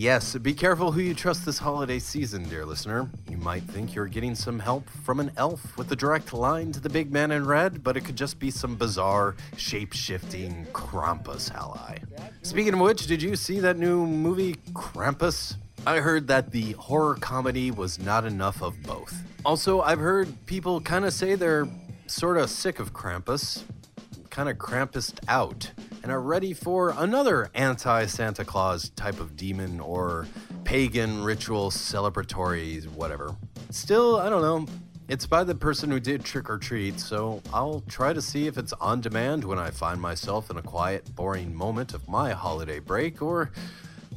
Yes, 0.00 0.34
be 0.36 0.54
careful 0.54 0.92
who 0.92 1.02
you 1.02 1.12
trust 1.12 1.44
this 1.44 1.58
holiday 1.58 1.98
season, 1.98 2.48
dear 2.48 2.64
listener. 2.64 3.10
You 3.28 3.36
might 3.36 3.64
think 3.64 3.94
you're 3.94 4.06
getting 4.06 4.34
some 4.34 4.58
help 4.58 4.88
from 4.88 5.20
an 5.20 5.30
elf 5.36 5.76
with 5.76 5.92
a 5.92 5.94
direct 5.94 6.32
line 6.32 6.72
to 6.72 6.80
the 6.80 6.88
big 6.88 7.12
man 7.12 7.30
in 7.32 7.44
red, 7.44 7.84
but 7.84 7.98
it 7.98 8.06
could 8.06 8.16
just 8.16 8.38
be 8.38 8.50
some 8.50 8.76
bizarre, 8.76 9.36
shape 9.58 9.92
shifting 9.92 10.66
Krampus 10.72 11.54
ally. 11.54 11.98
Speaking 12.40 12.72
of 12.72 12.80
which, 12.80 13.08
did 13.08 13.20
you 13.20 13.36
see 13.36 13.60
that 13.60 13.76
new 13.76 14.06
movie, 14.06 14.54
Krampus? 14.72 15.56
I 15.86 15.98
heard 15.98 16.28
that 16.28 16.50
the 16.50 16.72
horror 16.72 17.16
comedy 17.16 17.70
was 17.70 17.98
not 17.98 18.24
enough 18.24 18.62
of 18.62 18.82
both. 18.82 19.14
Also, 19.44 19.82
I've 19.82 20.00
heard 20.00 20.34
people 20.46 20.80
kind 20.80 21.04
of 21.04 21.12
say 21.12 21.34
they're 21.34 21.68
sort 22.06 22.38
of 22.38 22.48
sick 22.48 22.78
of 22.80 22.94
Krampus, 22.94 23.64
kind 24.30 24.48
of 24.48 24.56
Krampused 24.56 25.18
out, 25.28 25.72
and 26.02 26.10
are 26.10 26.20
ready 26.20 26.52
for 26.52 26.94
another 26.96 27.50
anti 27.54 28.06
Santa 28.06 28.44
Claus 28.44 28.90
type 28.90 29.20
of 29.20 29.36
demon 29.36 29.80
or 29.80 30.26
pagan 30.64 31.22
ritual 31.22 31.70
celebratory 31.70 32.86
whatever. 32.88 33.34
Still, 33.70 34.16
I 34.16 34.28
don't 34.28 34.42
know. 34.42 34.72
It's 35.08 35.26
by 35.26 35.42
the 35.42 35.56
person 35.56 35.90
who 35.90 35.98
did 35.98 36.24
Trick 36.24 36.48
or 36.48 36.56
Treat, 36.56 37.00
so 37.00 37.42
I'll 37.52 37.82
try 37.88 38.12
to 38.12 38.22
see 38.22 38.46
if 38.46 38.56
it's 38.56 38.72
on 38.74 39.00
demand 39.00 39.44
when 39.44 39.58
I 39.58 39.70
find 39.70 40.00
myself 40.00 40.50
in 40.50 40.56
a 40.56 40.62
quiet, 40.62 41.16
boring 41.16 41.52
moment 41.52 41.94
of 41.94 42.08
my 42.08 42.30
holiday 42.30 42.78
break, 42.78 43.20
or 43.20 43.50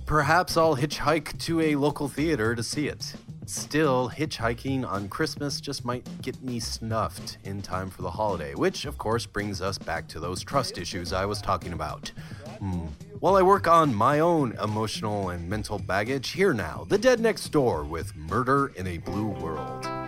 perhaps 0.06 0.56
I'll 0.56 0.78
hitchhike 0.78 1.40
to 1.46 1.62
a 1.62 1.76
local 1.76 2.08
theater 2.08 2.54
to 2.54 2.62
see 2.62 2.88
it. 2.88 3.16
Still, 3.46 4.10
hitchhiking 4.10 4.88
on 4.88 5.10
Christmas 5.10 5.60
just 5.60 5.84
might 5.84 6.08
get 6.22 6.42
me 6.42 6.60
snuffed 6.60 7.38
in 7.44 7.62
time 7.62 7.90
for 7.90 8.02
the 8.02 8.12
holiday, 8.12 8.56
which 8.56 8.86
of 8.86 8.98
course 8.98 9.26
brings 9.26 9.62
us 9.62 9.78
back 9.78 10.08
to 10.10 10.20
those 10.20 10.42
trust 10.42 10.78
issues 10.78 11.12
I 11.12 11.26
was 11.26 11.42
talking 11.42 11.74
about. 11.74 12.12
Hmm. 12.60 12.88
While 13.20 13.36
I 13.36 13.42
work 13.42 13.68
on 13.68 13.94
my 13.94 14.20
own 14.20 14.54
emotional 14.64 15.30
and 15.30 15.50
mental 15.50 15.80
baggage, 15.80 16.32
here 16.32 16.54
now, 16.54 16.86
The 16.88 16.98
Dead 16.98 17.20
Next 17.20 17.50
Door 17.50 17.86
with 17.86 18.16
Murder 18.16 18.72
in 18.76 18.88
a 18.88 18.98
Blue 18.98 19.28
World. 19.28 20.03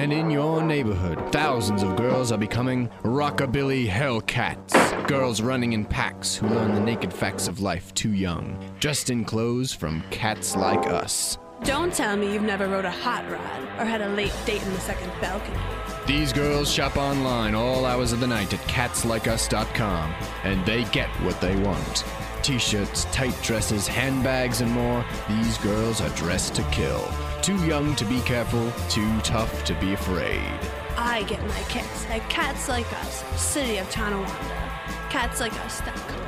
And 0.00 0.14
in 0.14 0.30
your 0.30 0.62
neighborhood, 0.62 1.30
thousands 1.30 1.82
of 1.82 1.94
girls 1.94 2.32
are 2.32 2.38
becoming 2.38 2.88
rockabilly 3.02 3.86
hellcats. 3.86 4.72
Girls 5.06 5.42
running 5.42 5.74
in 5.74 5.84
packs 5.84 6.34
who 6.34 6.48
learn 6.48 6.74
the 6.74 6.80
naked 6.80 7.12
facts 7.12 7.46
of 7.46 7.60
life 7.60 7.92
too 7.92 8.14
young, 8.14 8.58
dressed 8.80 9.10
in 9.10 9.26
clothes 9.26 9.74
from 9.74 10.02
cats 10.10 10.56
like 10.56 10.86
us. 10.86 11.36
Don't 11.64 11.92
tell 11.92 12.16
me 12.16 12.32
you've 12.32 12.42
never 12.42 12.66
rode 12.66 12.86
a 12.86 12.90
hot 12.90 13.30
rod 13.30 13.62
or 13.78 13.84
had 13.84 14.00
a 14.00 14.08
late 14.08 14.32
date 14.46 14.62
in 14.62 14.72
the 14.72 14.80
second 14.80 15.12
balcony. 15.20 15.58
These 16.06 16.32
girls 16.32 16.72
shop 16.72 16.96
online 16.96 17.54
all 17.54 17.84
hours 17.84 18.12
of 18.12 18.20
the 18.20 18.26
night 18.26 18.54
at 18.54 18.60
catslikeus.com, 18.60 20.14
and 20.44 20.64
they 20.64 20.84
get 20.84 21.10
what 21.20 21.38
they 21.42 21.56
want. 21.56 22.04
T 22.42 22.58
shirts, 22.58 23.04
tight 23.12 23.36
dresses, 23.42 23.86
handbags, 23.86 24.62
and 24.62 24.70
more. 24.72 25.04
These 25.28 25.58
girls 25.58 26.00
are 26.00 26.16
dressed 26.16 26.54
to 26.54 26.62
kill. 26.70 27.06
Too 27.42 27.56
young 27.64 27.96
to 27.96 28.04
be 28.04 28.20
careful, 28.20 28.70
too 28.90 29.18
tough 29.20 29.64
to 29.64 29.74
be 29.80 29.94
afraid. 29.94 30.42
I 30.98 31.22
get 31.22 31.40
my 31.48 31.62
kicks 31.70 32.04
at 32.10 32.20
Cats 32.28 32.68
Like 32.68 32.86
Us, 33.00 33.24
City 33.40 33.78
of 33.78 33.88
Tonawanda. 33.90 34.70
CatsLikeUs.com. 35.08 36.20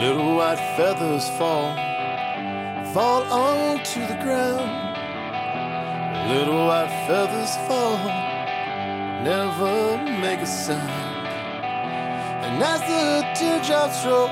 Little 0.00 0.36
white 0.36 0.58
feathers 0.76 1.26
fall, 1.38 1.74
fall 2.92 3.22
onto 3.32 4.00
the 4.06 4.18
ground. 4.22 4.93
Little 6.28 6.66
white 6.66 6.88
feathers 7.06 7.54
fall, 7.68 7.98
never 9.22 9.98
make 10.22 10.40
a 10.40 10.46
sound. 10.46 10.90
And 12.44 12.62
as 12.62 12.80
the 12.80 13.22
teardrops 13.34 14.06
roll 14.06 14.28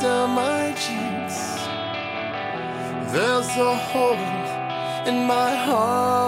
down 0.00 0.30
my 0.30 0.72
cheeks, 0.72 1.36
there's 3.12 3.56
a 3.58 3.76
hole 3.76 4.16
in 5.06 5.26
my 5.26 5.54
heart. 5.54 6.24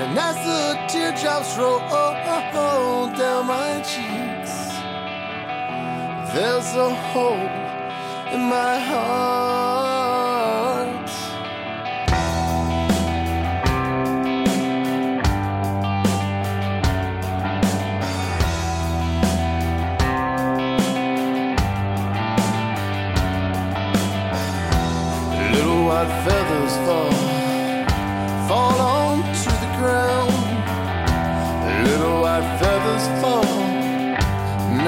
And 0.00 0.18
as 0.18 0.36
the 0.36 0.78
teardrops 0.88 1.58
roll 1.58 1.80
down 3.14 3.46
my 3.46 3.82
cheeks, 3.82 4.54
there's 6.32 6.74
a 6.76 6.94
hole 7.12 7.50
in 8.32 8.40
my 8.48 8.78
heart. 8.78 9.99
white 26.00 26.24
feathers 26.24 26.76
fall, 26.86 27.12
fall 28.48 28.80
onto 28.80 29.50
the 29.64 29.70
ground. 29.78 30.32
Little 31.84 32.22
white 32.22 32.48
feathers 32.58 33.06
fall, 33.20 33.44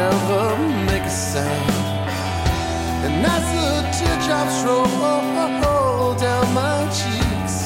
never 0.01 0.45
make 0.87 1.03
a 1.03 1.11
sound. 1.11 1.71
And 3.05 3.27
as 3.27 3.45
the 3.53 3.69
teardrops 3.97 4.59
roll 4.65 6.15
down 6.15 6.47
my 6.55 6.79
cheeks, 6.99 7.57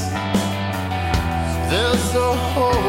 there's 1.71 2.15
a 2.17 2.35
hole. 2.53 2.86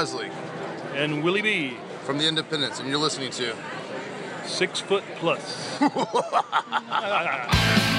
Presley. 0.00 0.30
And 0.94 1.22
Willie 1.22 1.42
B. 1.42 1.76
From 2.04 2.16
the 2.16 2.26
Independents, 2.26 2.80
and 2.80 2.88
you're 2.88 2.96
listening 2.96 3.30
to 3.32 3.54
Six 4.46 4.80
Foot 4.80 5.04
Plus. 5.16 5.78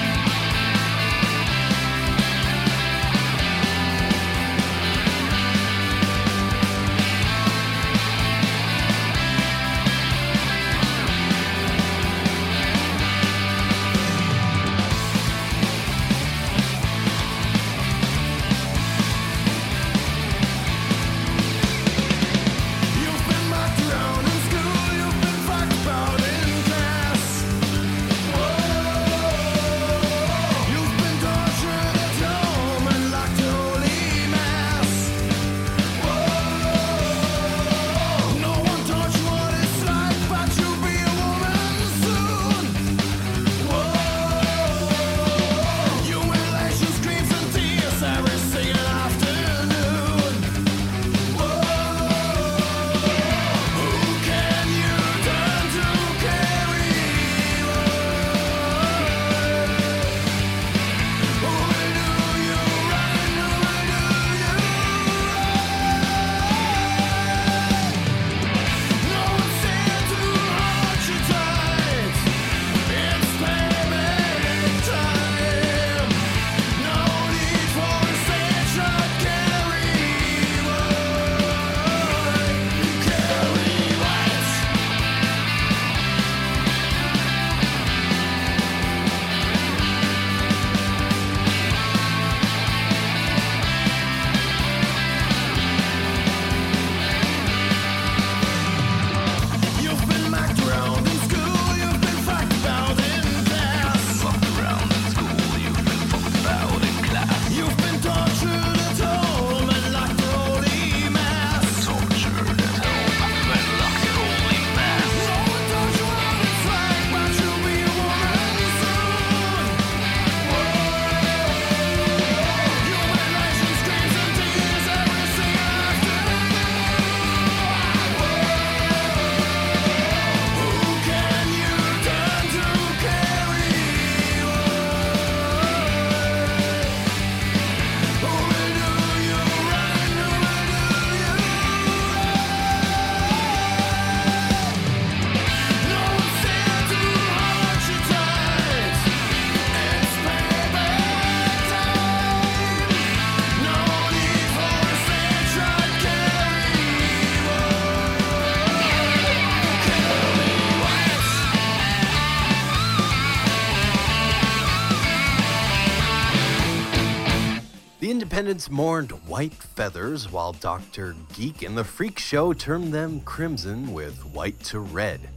Mourned 168.52 169.12
white 169.26 169.54
feathers, 169.54 170.30
while 170.30 170.52
Dr. 170.52 171.16
Geek 171.32 171.62
and 171.62 171.74
the 171.74 171.84
Freak 171.84 172.18
Show 172.18 172.52
termed 172.52 172.92
them 172.92 173.20
crimson 173.20 173.94
with 173.94 174.26
white 174.26 174.60
to 174.64 174.78
red. 174.78 175.30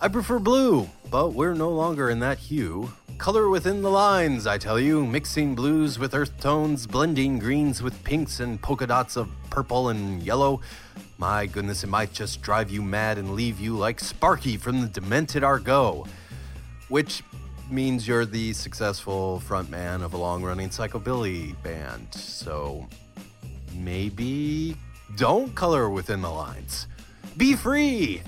I 0.00 0.08
prefer 0.08 0.40
blue, 0.40 0.90
but 1.08 1.34
we're 1.34 1.54
no 1.54 1.70
longer 1.70 2.10
in 2.10 2.18
that 2.18 2.38
hue. 2.38 2.90
Color 3.16 3.48
within 3.48 3.82
the 3.82 3.90
lines, 3.90 4.48
I 4.48 4.58
tell 4.58 4.80
you, 4.80 5.06
mixing 5.06 5.54
blues 5.54 6.00
with 6.00 6.14
earth 6.14 6.40
tones, 6.40 6.88
blending 6.88 7.38
greens 7.38 7.80
with 7.80 8.02
pinks 8.02 8.40
and 8.40 8.60
polka 8.60 8.88
dots 8.88 9.16
of 9.16 9.30
purple 9.48 9.90
and 9.90 10.20
yellow. 10.20 10.60
My 11.18 11.46
goodness, 11.46 11.84
it 11.84 11.90
might 11.90 12.12
just 12.12 12.42
drive 12.42 12.72
you 12.72 12.82
mad 12.82 13.18
and 13.18 13.36
leave 13.36 13.60
you 13.60 13.76
like 13.76 14.00
Sparky 14.00 14.56
from 14.56 14.80
the 14.80 14.88
Demented 14.88 15.44
Are 15.44 15.60
Go. 15.60 16.08
Which 16.88 17.22
means 17.72 18.06
you're 18.06 18.26
the 18.26 18.52
successful 18.52 19.42
frontman 19.44 20.02
of 20.02 20.12
a 20.12 20.16
long 20.16 20.42
running 20.42 20.68
psychobilly 20.68 21.60
band. 21.62 22.14
So 22.14 22.86
maybe 23.74 24.76
don't 25.16 25.54
color 25.54 25.88
within 25.88 26.20
the 26.20 26.30
lines. 26.30 26.86
Be 27.36 27.56
free. 27.56 28.22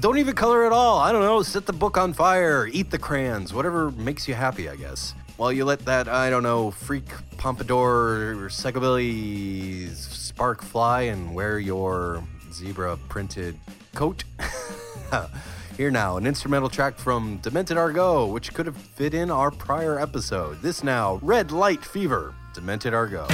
Don't 0.00 0.18
even 0.18 0.34
color 0.34 0.66
at 0.66 0.72
all. 0.72 0.98
I 0.98 1.12
don't 1.12 1.22
know. 1.22 1.42
Set 1.42 1.66
the 1.66 1.72
book 1.72 1.96
on 1.96 2.12
fire. 2.12 2.66
Eat 2.72 2.90
the 2.90 2.98
crayons. 2.98 3.54
Whatever 3.54 3.90
makes 3.92 4.26
you 4.26 4.34
happy, 4.34 4.68
I 4.68 4.76
guess. 4.76 5.14
While 5.36 5.52
you 5.52 5.64
let 5.64 5.80
that, 5.86 6.08
I 6.08 6.28
don't 6.28 6.42
know, 6.42 6.70
freak 6.70 7.04
pompadour 7.36 8.32
or 8.32 8.48
psychobilly 8.48 9.94
spark 9.94 10.62
fly 10.62 11.02
and 11.02 11.34
wear 11.34 11.58
your 11.58 12.22
zebra 12.52 12.98
printed 13.08 13.58
coat. 13.94 14.24
Here 15.80 15.90
now, 15.90 16.18
an 16.18 16.26
instrumental 16.26 16.68
track 16.68 16.98
from 16.98 17.38
Demented 17.38 17.78
Are 17.78 17.90
Go, 17.90 18.26
which 18.26 18.52
could 18.52 18.66
have 18.66 18.76
fit 18.76 19.14
in 19.14 19.30
our 19.30 19.50
prior 19.50 19.98
episode. 19.98 20.60
This 20.60 20.84
now, 20.84 21.18
Red 21.22 21.52
Light 21.52 21.82
Fever, 21.82 22.34
Demented 22.52 22.92
Are 22.92 23.06
Go. 23.06 23.26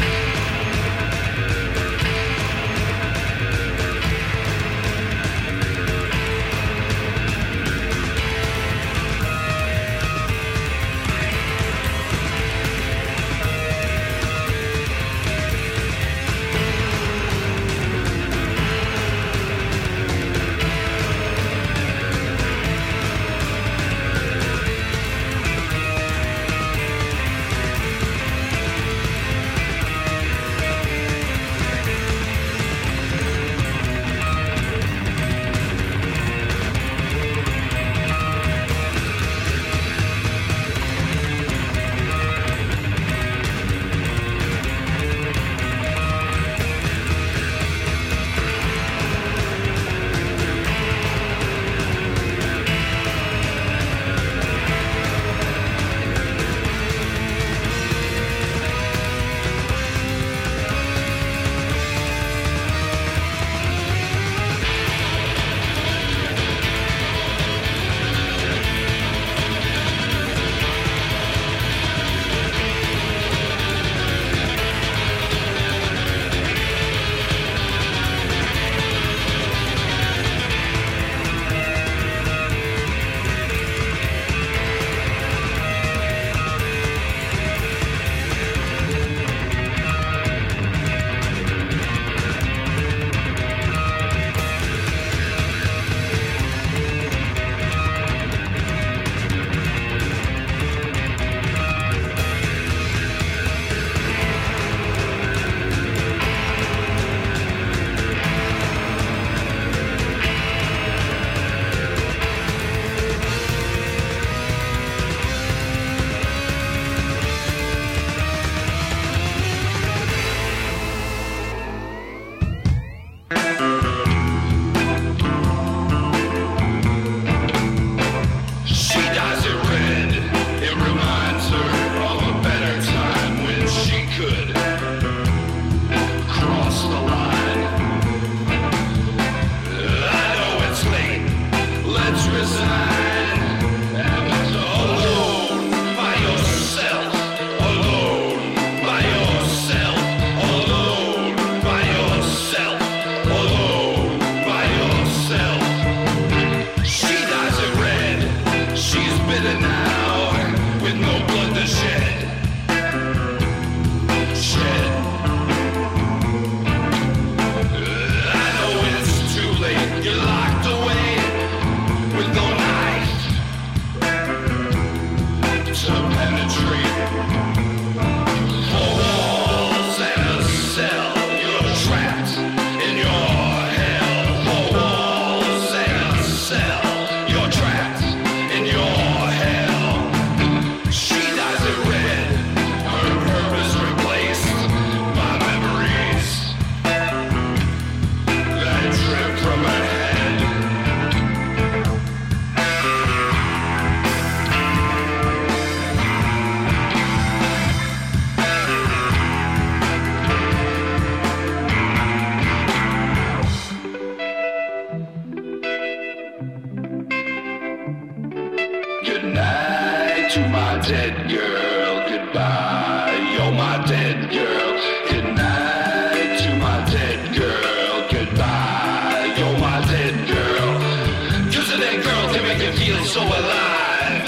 make 232.46 232.62
you 232.62 232.72
feel 232.72 233.04
so 233.04 233.22
alive. 233.22 234.26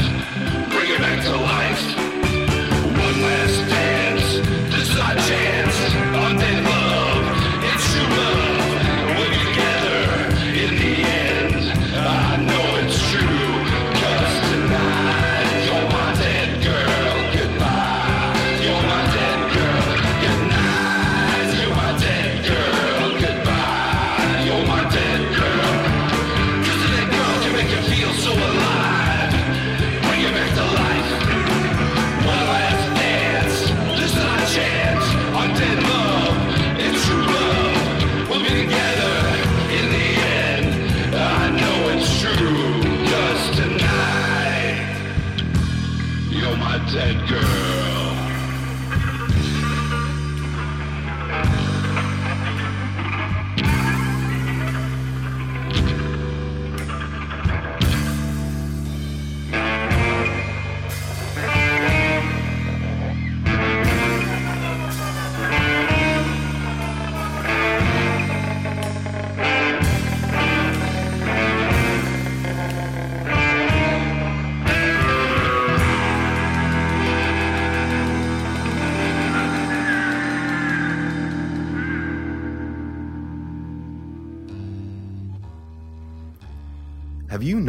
Bring 0.71 0.89
you 0.91 0.99
back 0.99 1.23
to 1.25 1.37
life. 1.37 2.08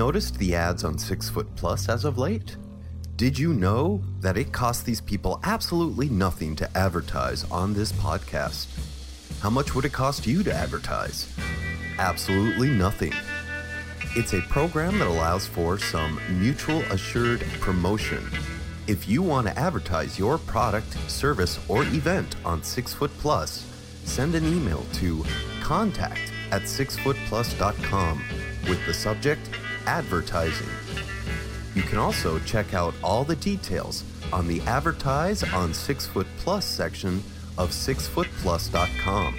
Noticed 0.09 0.39
the 0.39 0.55
ads 0.55 0.83
on 0.83 0.97
Six 0.97 1.29
Foot 1.29 1.47
Plus 1.55 1.87
as 1.87 2.03
of 2.03 2.17
late? 2.17 2.57
Did 3.15 3.37
you 3.37 3.53
know 3.53 4.01
that 4.21 4.37
it 4.37 4.51
costs 4.51 4.81
these 4.81 5.01
people 5.01 5.39
absolutely 5.43 6.09
nothing 6.09 6.55
to 6.55 6.67
advertise 6.75 7.43
on 7.51 7.75
this 7.75 7.91
podcast? 7.91 8.65
How 9.39 9.51
much 9.51 9.75
would 9.75 9.85
it 9.85 9.93
cost 9.93 10.25
you 10.25 10.41
to 10.41 10.51
advertise? 10.51 11.31
Absolutely 11.99 12.69
nothing. 12.71 13.13
It's 14.15 14.33
a 14.33 14.41
program 14.49 14.97
that 14.97 15.07
allows 15.07 15.45
for 15.45 15.77
some 15.77 16.19
mutual 16.27 16.81
assured 16.89 17.41
promotion. 17.59 18.27
If 18.87 19.07
you 19.07 19.21
want 19.21 19.45
to 19.45 19.59
advertise 19.59 20.17
your 20.17 20.39
product, 20.39 20.91
service, 21.07 21.59
or 21.67 21.83
event 21.83 22.35
on 22.43 22.63
Six 22.63 22.95
Foot 22.95 23.11
Plus, 23.19 23.63
send 24.05 24.33
an 24.33 24.43
email 24.43 24.83
to 24.93 25.23
contact 25.61 26.31
at 26.49 26.63
sixfootplus.com 26.63 28.23
with 28.67 28.83
the 28.87 28.93
subject 28.95 29.47
advertising. 29.89 30.69
You 31.73 31.81
can 31.81 31.97
also 31.97 32.37
check 32.39 32.75
out 32.75 32.93
all 33.03 33.23
the 33.23 33.35
details 33.37 34.03
on 34.31 34.47
the 34.47 34.61
Advertise 34.61 35.43
on 35.51 35.73
Six 35.73 36.05
Foot 36.05 36.27
Plus 36.37 36.63
section 36.63 37.23
of 37.57 37.71
sixfootplus.com. 37.71 39.35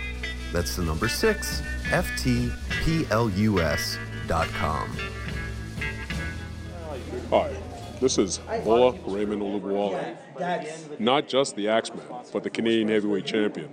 That's 0.53 0.75
the 0.75 0.83
number 0.83 1.07
six, 1.07 1.63
F-T-P-L-U-S 1.93 2.49
dot 4.27 4.49
com. 4.49 4.91
Hi, 7.31 7.57
this 8.01 8.19
is 8.19 8.39
Bola 8.65 8.99
Raymond 9.07 9.43
Olubuwala. 9.43 10.17
Not 10.99 11.29
just 11.29 11.55
the 11.55 11.69
Axeman, 11.69 12.05
but 12.33 12.43
the 12.43 12.51
Canadian 12.51 12.89
heavyweight 12.89 13.25
champion. 13.25 13.73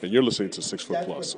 And 0.00 0.10
you're 0.10 0.22
listening 0.22 0.48
to 0.52 0.62
Six 0.62 0.82
Foot 0.84 1.04
Plus. 1.04 1.36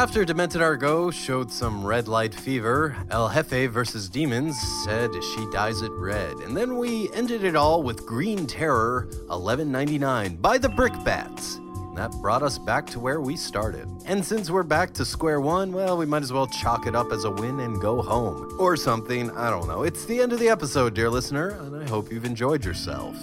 After 0.00 0.24
Demented 0.24 0.62
Are 0.62 0.78
Go 0.78 1.10
showed 1.10 1.52
some 1.52 1.84
red 1.86 2.08
light 2.08 2.34
fever, 2.34 2.96
El 3.10 3.28
Jefe 3.28 3.70
versus 3.70 4.08
Demons 4.08 4.58
said 4.82 5.10
she 5.22 5.46
dyes 5.52 5.82
it 5.82 5.92
red. 5.92 6.32
And 6.38 6.56
then 6.56 6.78
we 6.78 7.12
ended 7.12 7.44
it 7.44 7.54
all 7.54 7.82
with 7.82 8.06
Green 8.06 8.46
Terror 8.46 9.08
1199 9.26 10.36
by 10.36 10.56
the 10.56 10.70
Brickbats. 10.70 11.58
That 11.96 12.12
brought 12.22 12.42
us 12.42 12.56
back 12.56 12.86
to 12.86 12.98
where 12.98 13.20
we 13.20 13.36
started. 13.36 13.86
And 14.06 14.24
since 14.24 14.50
we're 14.50 14.62
back 14.62 14.94
to 14.94 15.04
square 15.04 15.42
one, 15.42 15.70
well, 15.70 15.98
we 15.98 16.06
might 16.06 16.22
as 16.22 16.32
well 16.32 16.46
chalk 16.46 16.86
it 16.86 16.96
up 16.96 17.12
as 17.12 17.24
a 17.24 17.30
win 17.30 17.60
and 17.60 17.78
go 17.78 18.00
home. 18.00 18.56
Or 18.58 18.78
something, 18.78 19.30
I 19.32 19.50
don't 19.50 19.68
know. 19.68 19.82
It's 19.82 20.06
the 20.06 20.22
end 20.22 20.32
of 20.32 20.38
the 20.38 20.48
episode, 20.48 20.94
dear 20.94 21.10
listener, 21.10 21.50
and 21.60 21.76
I 21.76 21.86
hope 21.86 22.10
you've 22.10 22.24
enjoyed 22.24 22.64
yourself. 22.64 23.18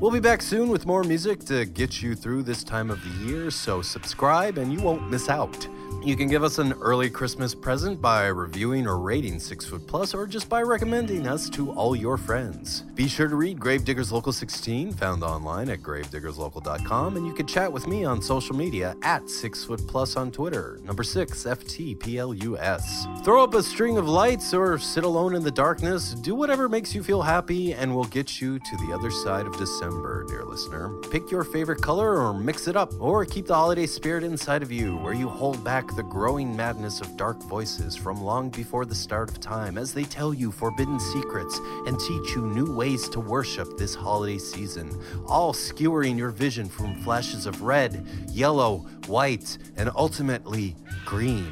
We'll 0.00 0.10
be 0.10 0.20
back 0.20 0.40
soon 0.40 0.70
with 0.70 0.86
more 0.86 1.04
music 1.04 1.40
to 1.44 1.66
get 1.66 2.00
you 2.00 2.14
through 2.14 2.44
this 2.44 2.64
time 2.64 2.90
of 2.90 3.02
the 3.02 3.26
year, 3.26 3.50
so 3.50 3.82
subscribe 3.82 4.56
and 4.56 4.72
you 4.72 4.80
won't 4.80 5.10
miss 5.10 5.28
out. 5.28 5.68
You 6.06 6.14
can 6.14 6.28
give 6.28 6.44
us 6.44 6.58
an 6.58 6.72
early 6.74 7.10
Christmas 7.10 7.52
present 7.52 8.00
by 8.00 8.26
reviewing 8.26 8.86
or 8.86 8.96
rating 8.96 9.40
Six 9.40 9.66
Foot 9.66 9.88
Plus 9.88 10.14
or 10.14 10.24
just 10.24 10.48
by 10.48 10.62
recommending 10.62 11.26
us 11.26 11.50
to 11.50 11.72
all 11.72 11.96
your 11.96 12.16
friends. 12.16 12.82
Be 12.94 13.08
sure 13.08 13.26
to 13.26 13.34
read 13.34 13.58
Gravediggers 13.58 14.12
Local 14.12 14.32
16, 14.32 14.92
found 14.92 15.24
online 15.24 15.68
at 15.68 15.80
gravediggerslocal.com, 15.80 17.16
and 17.16 17.26
you 17.26 17.32
can 17.32 17.48
chat 17.48 17.72
with 17.72 17.88
me 17.88 18.04
on 18.04 18.22
social 18.22 18.54
media 18.54 18.94
at 19.02 19.28
Six 19.28 19.64
Foot 19.64 19.84
Plus 19.88 20.16
on 20.16 20.30
Twitter, 20.30 20.78
number 20.84 21.02
6 21.02 21.42
FTPLUS. 21.42 23.24
Throw 23.24 23.42
up 23.42 23.54
a 23.54 23.62
string 23.64 23.98
of 23.98 24.08
lights 24.08 24.54
or 24.54 24.78
sit 24.78 25.02
alone 25.02 25.34
in 25.34 25.42
the 25.42 25.50
darkness. 25.50 26.14
Do 26.14 26.36
whatever 26.36 26.68
makes 26.68 26.94
you 26.94 27.02
feel 27.02 27.20
happy, 27.20 27.74
and 27.74 27.92
we'll 27.92 28.04
get 28.04 28.40
you 28.40 28.60
to 28.60 28.76
the 28.86 28.94
other 28.94 29.10
side 29.10 29.48
of 29.48 29.58
December, 29.58 30.24
dear 30.28 30.44
listener. 30.44 30.90
Pick 31.10 31.32
your 31.32 31.42
favorite 31.42 31.82
color 31.82 32.20
or 32.20 32.32
mix 32.32 32.68
it 32.68 32.76
up, 32.76 32.92
or 33.00 33.24
keep 33.24 33.48
the 33.48 33.54
holiday 33.54 33.86
spirit 33.86 34.22
inside 34.22 34.62
of 34.62 34.70
you, 34.70 34.96
where 34.98 35.12
you 35.12 35.28
hold 35.28 35.64
back 35.64 35.95
the 35.96 36.02
growing 36.02 36.54
madness 36.54 37.00
of 37.00 37.16
dark 37.16 37.42
voices 37.44 37.96
from 37.96 38.22
long 38.22 38.50
before 38.50 38.84
the 38.84 38.94
start 38.94 39.30
of 39.30 39.40
time 39.40 39.78
as 39.78 39.94
they 39.94 40.04
tell 40.04 40.34
you 40.34 40.52
forbidden 40.52 41.00
secrets 41.00 41.58
and 41.86 41.98
teach 41.98 42.36
you 42.36 42.42
new 42.42 42.70
ways 42.76 43.08
to 43.08 43.18
worship 43.18 43.78
this 43.78 43.94
holiday 43.94 44.36
season, 44.36 44.90
all 45.26 45.54
skewering 45.54 46.18
your 46.18 46.28
vision 46.28 46.68
from 46.68 46.94
flashes 46.96 47.46
of 47.46 47.62
red, 47.62 48.06
yellow, 48.28 48.86
white, 49.06 49.56
and 49.78 49.90
ultimately 49.96 50.76
green. 51.06 51.50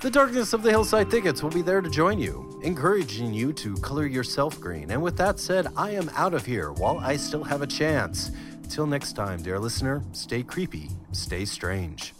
The 0.00 0.10
Darkness 0.10 0.52
of 0.52 0.64
the 0.64 0.70
Hillside 0.70 1.08
Thickets 1.08 1.40
will 1.40 1.50
be 1.50 1.62
there 1.62 1.80
to 1.80 1.88
join 1.88 2.18
you, 2.18 2.60
encouraging 2.64 3.32
you 3.32 3.52
to 3.52 3.76
color 3.76 4.06
yourself 4.06 4.60
green. 4.60 4.90
And 4.90 5.04
with 5.04 5.16
that 5.18 5.38
said, 5.38 5.68
I 5.76 5.92
am 5.92 6.10
out 6.16 6.34
of 6.34 6.44
here 6.44 6.72
while 6.72 6.98
I 6.98 7.14
still 7.16 7.44
have 7.44 7.62
a 7.62 7.66
chance. 7.66 8.32
Till 8.68 8.88
next 8.88 9.12
time, 9.12 9.40
dear 9.40 9.60
listener, 9.60 10.02
stay 10.12 10.42
creepy, 10.42 10.90
stay 11.12 11.44
strange. 11.44 12.12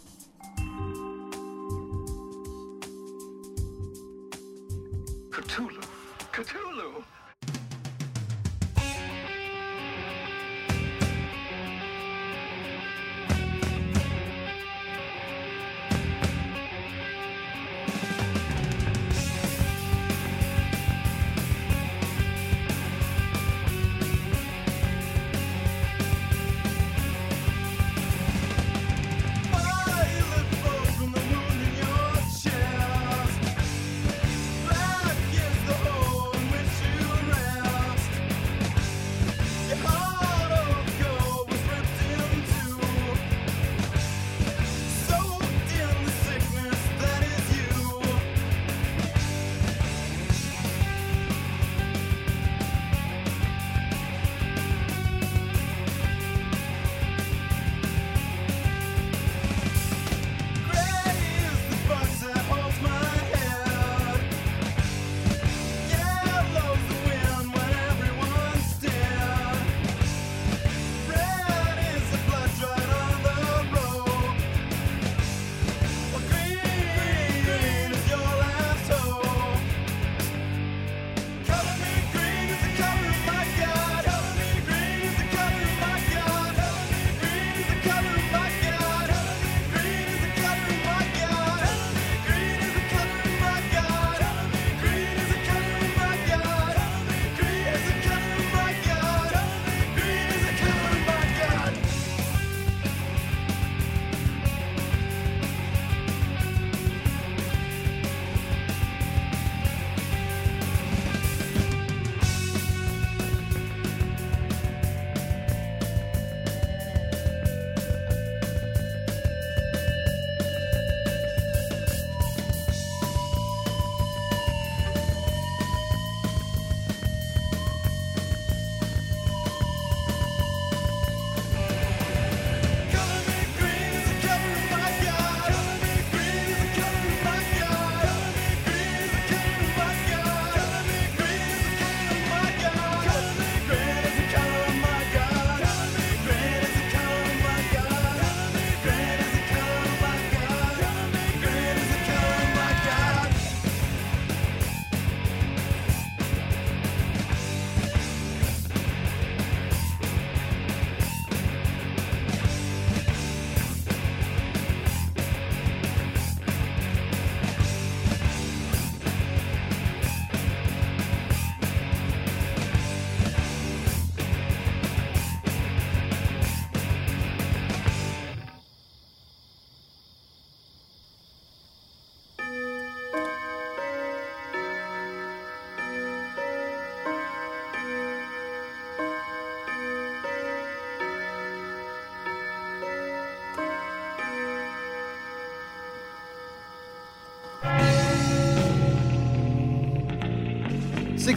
Cthulhu. 5.35 5.83
Cthulhu. 6.31 6.74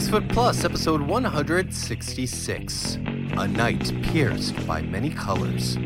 Foot 0.09 0.27
Plus, 0.29 0.65
episode 0.65 1.01
166 1.03 2.95
A 2.95 3.47
Night 3.47 3.93
Pierced 4.01 4.65
by 4.65 4.81
Many 4.81 5.11
Colors. 5.11 5.77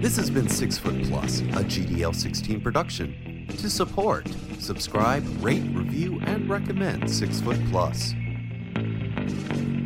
This 0.00 0.14
has 0.16 0.30
been 0.30 0.48
Six 0.48 0.78
Foot 0.78 1.02
Plus, 1.08 1.40
a 1.40 1.64
GDL 1.64 2.14
16 2.14 2.60
production. 2.60 3.44
To 3.58 3.68
support, 3.68 4.28
subscribe, 4.60 5.24
rate, 5.42 5.64
review, 5.72 6.20
and 6.26 6.48
recommend 6.48 7.10
Six 7.10 7.40
Foot 7.40 7.58
Plus. 7.72 8.14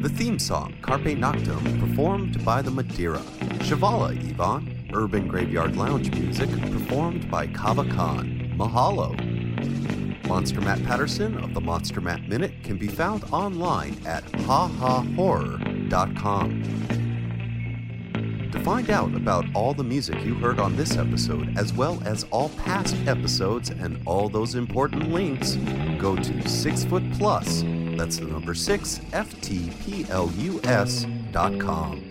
The 0.02 0.12
theme 0.14 0.38
song, 0.38 0.74
Carpe 0.82 1.16
Noctem, 1.16 1.80
performed 1.80 2.44
by 2.44 2.60
the 2.60 2.70
Madeira. 2.70 3.22
Shavala 3.60 4.14
Yvonne, 4.30 4.90
Urban 4.92 5.26
Graveyard 5.26 5.74
Lounge 5.74 6.12
music, 6.12 6.50
performed 6.70 7.30
by 7.30 7.46
Kava 7.46 7.86
Khan. 7.86 8.52
Mahalo. 8.58 9.25
Monster 10.26 10.60
Matt 10.60 10.82
Patterson 10.84 11.38
of 11.38 11.54
the 11.54 11.60
Monster 11.60 12.00
Matt 12.00 12.28
Minute 12.28 12.52
can 12.64 12.76
be 12.76 12.88
found 12.88 13.22
online 13.32 13.96
at 14.06 14.24
hahahorror.com. 14.32 16.62
To 18.52 18.60
find 18.60 18.90
out 18.90 19.14
about 19.14 19.44
all 19.54 19.74
the 19.74 19.84
music 19.84 20.24
you 20.24 20.34
heard 20.34 20.58
on 20.58 20.76
this 20.76 20.96
episode, 20.96 21.56
as 21.58 21.72
well 21.72 22.02
as 22.04 22.24
all 22.30 22.48
past 22.64 22.96
episodes 23.06 23.70
and 23.70 24.00
all 24.06 24.28
those 24.28 24.54
important 24.54 25.12
links, 25.12 25.56
go 25.98 26.16
to 26.16 26.48
Six 26.48 26.84
Foot 26.84 27.04
Plus. 27.12 27.62
That's 27.96 28.18
the 28.18 28.26
number 28.26 28.54
six, 28.54 29.00
F 29.12 29.40
T 29.40 29.70
P 29.84 30.06
L 30.08 30.30
U 30.38 30.60
S 30.64 31.06
dot 31.32 31.58
com. 31.60 32.05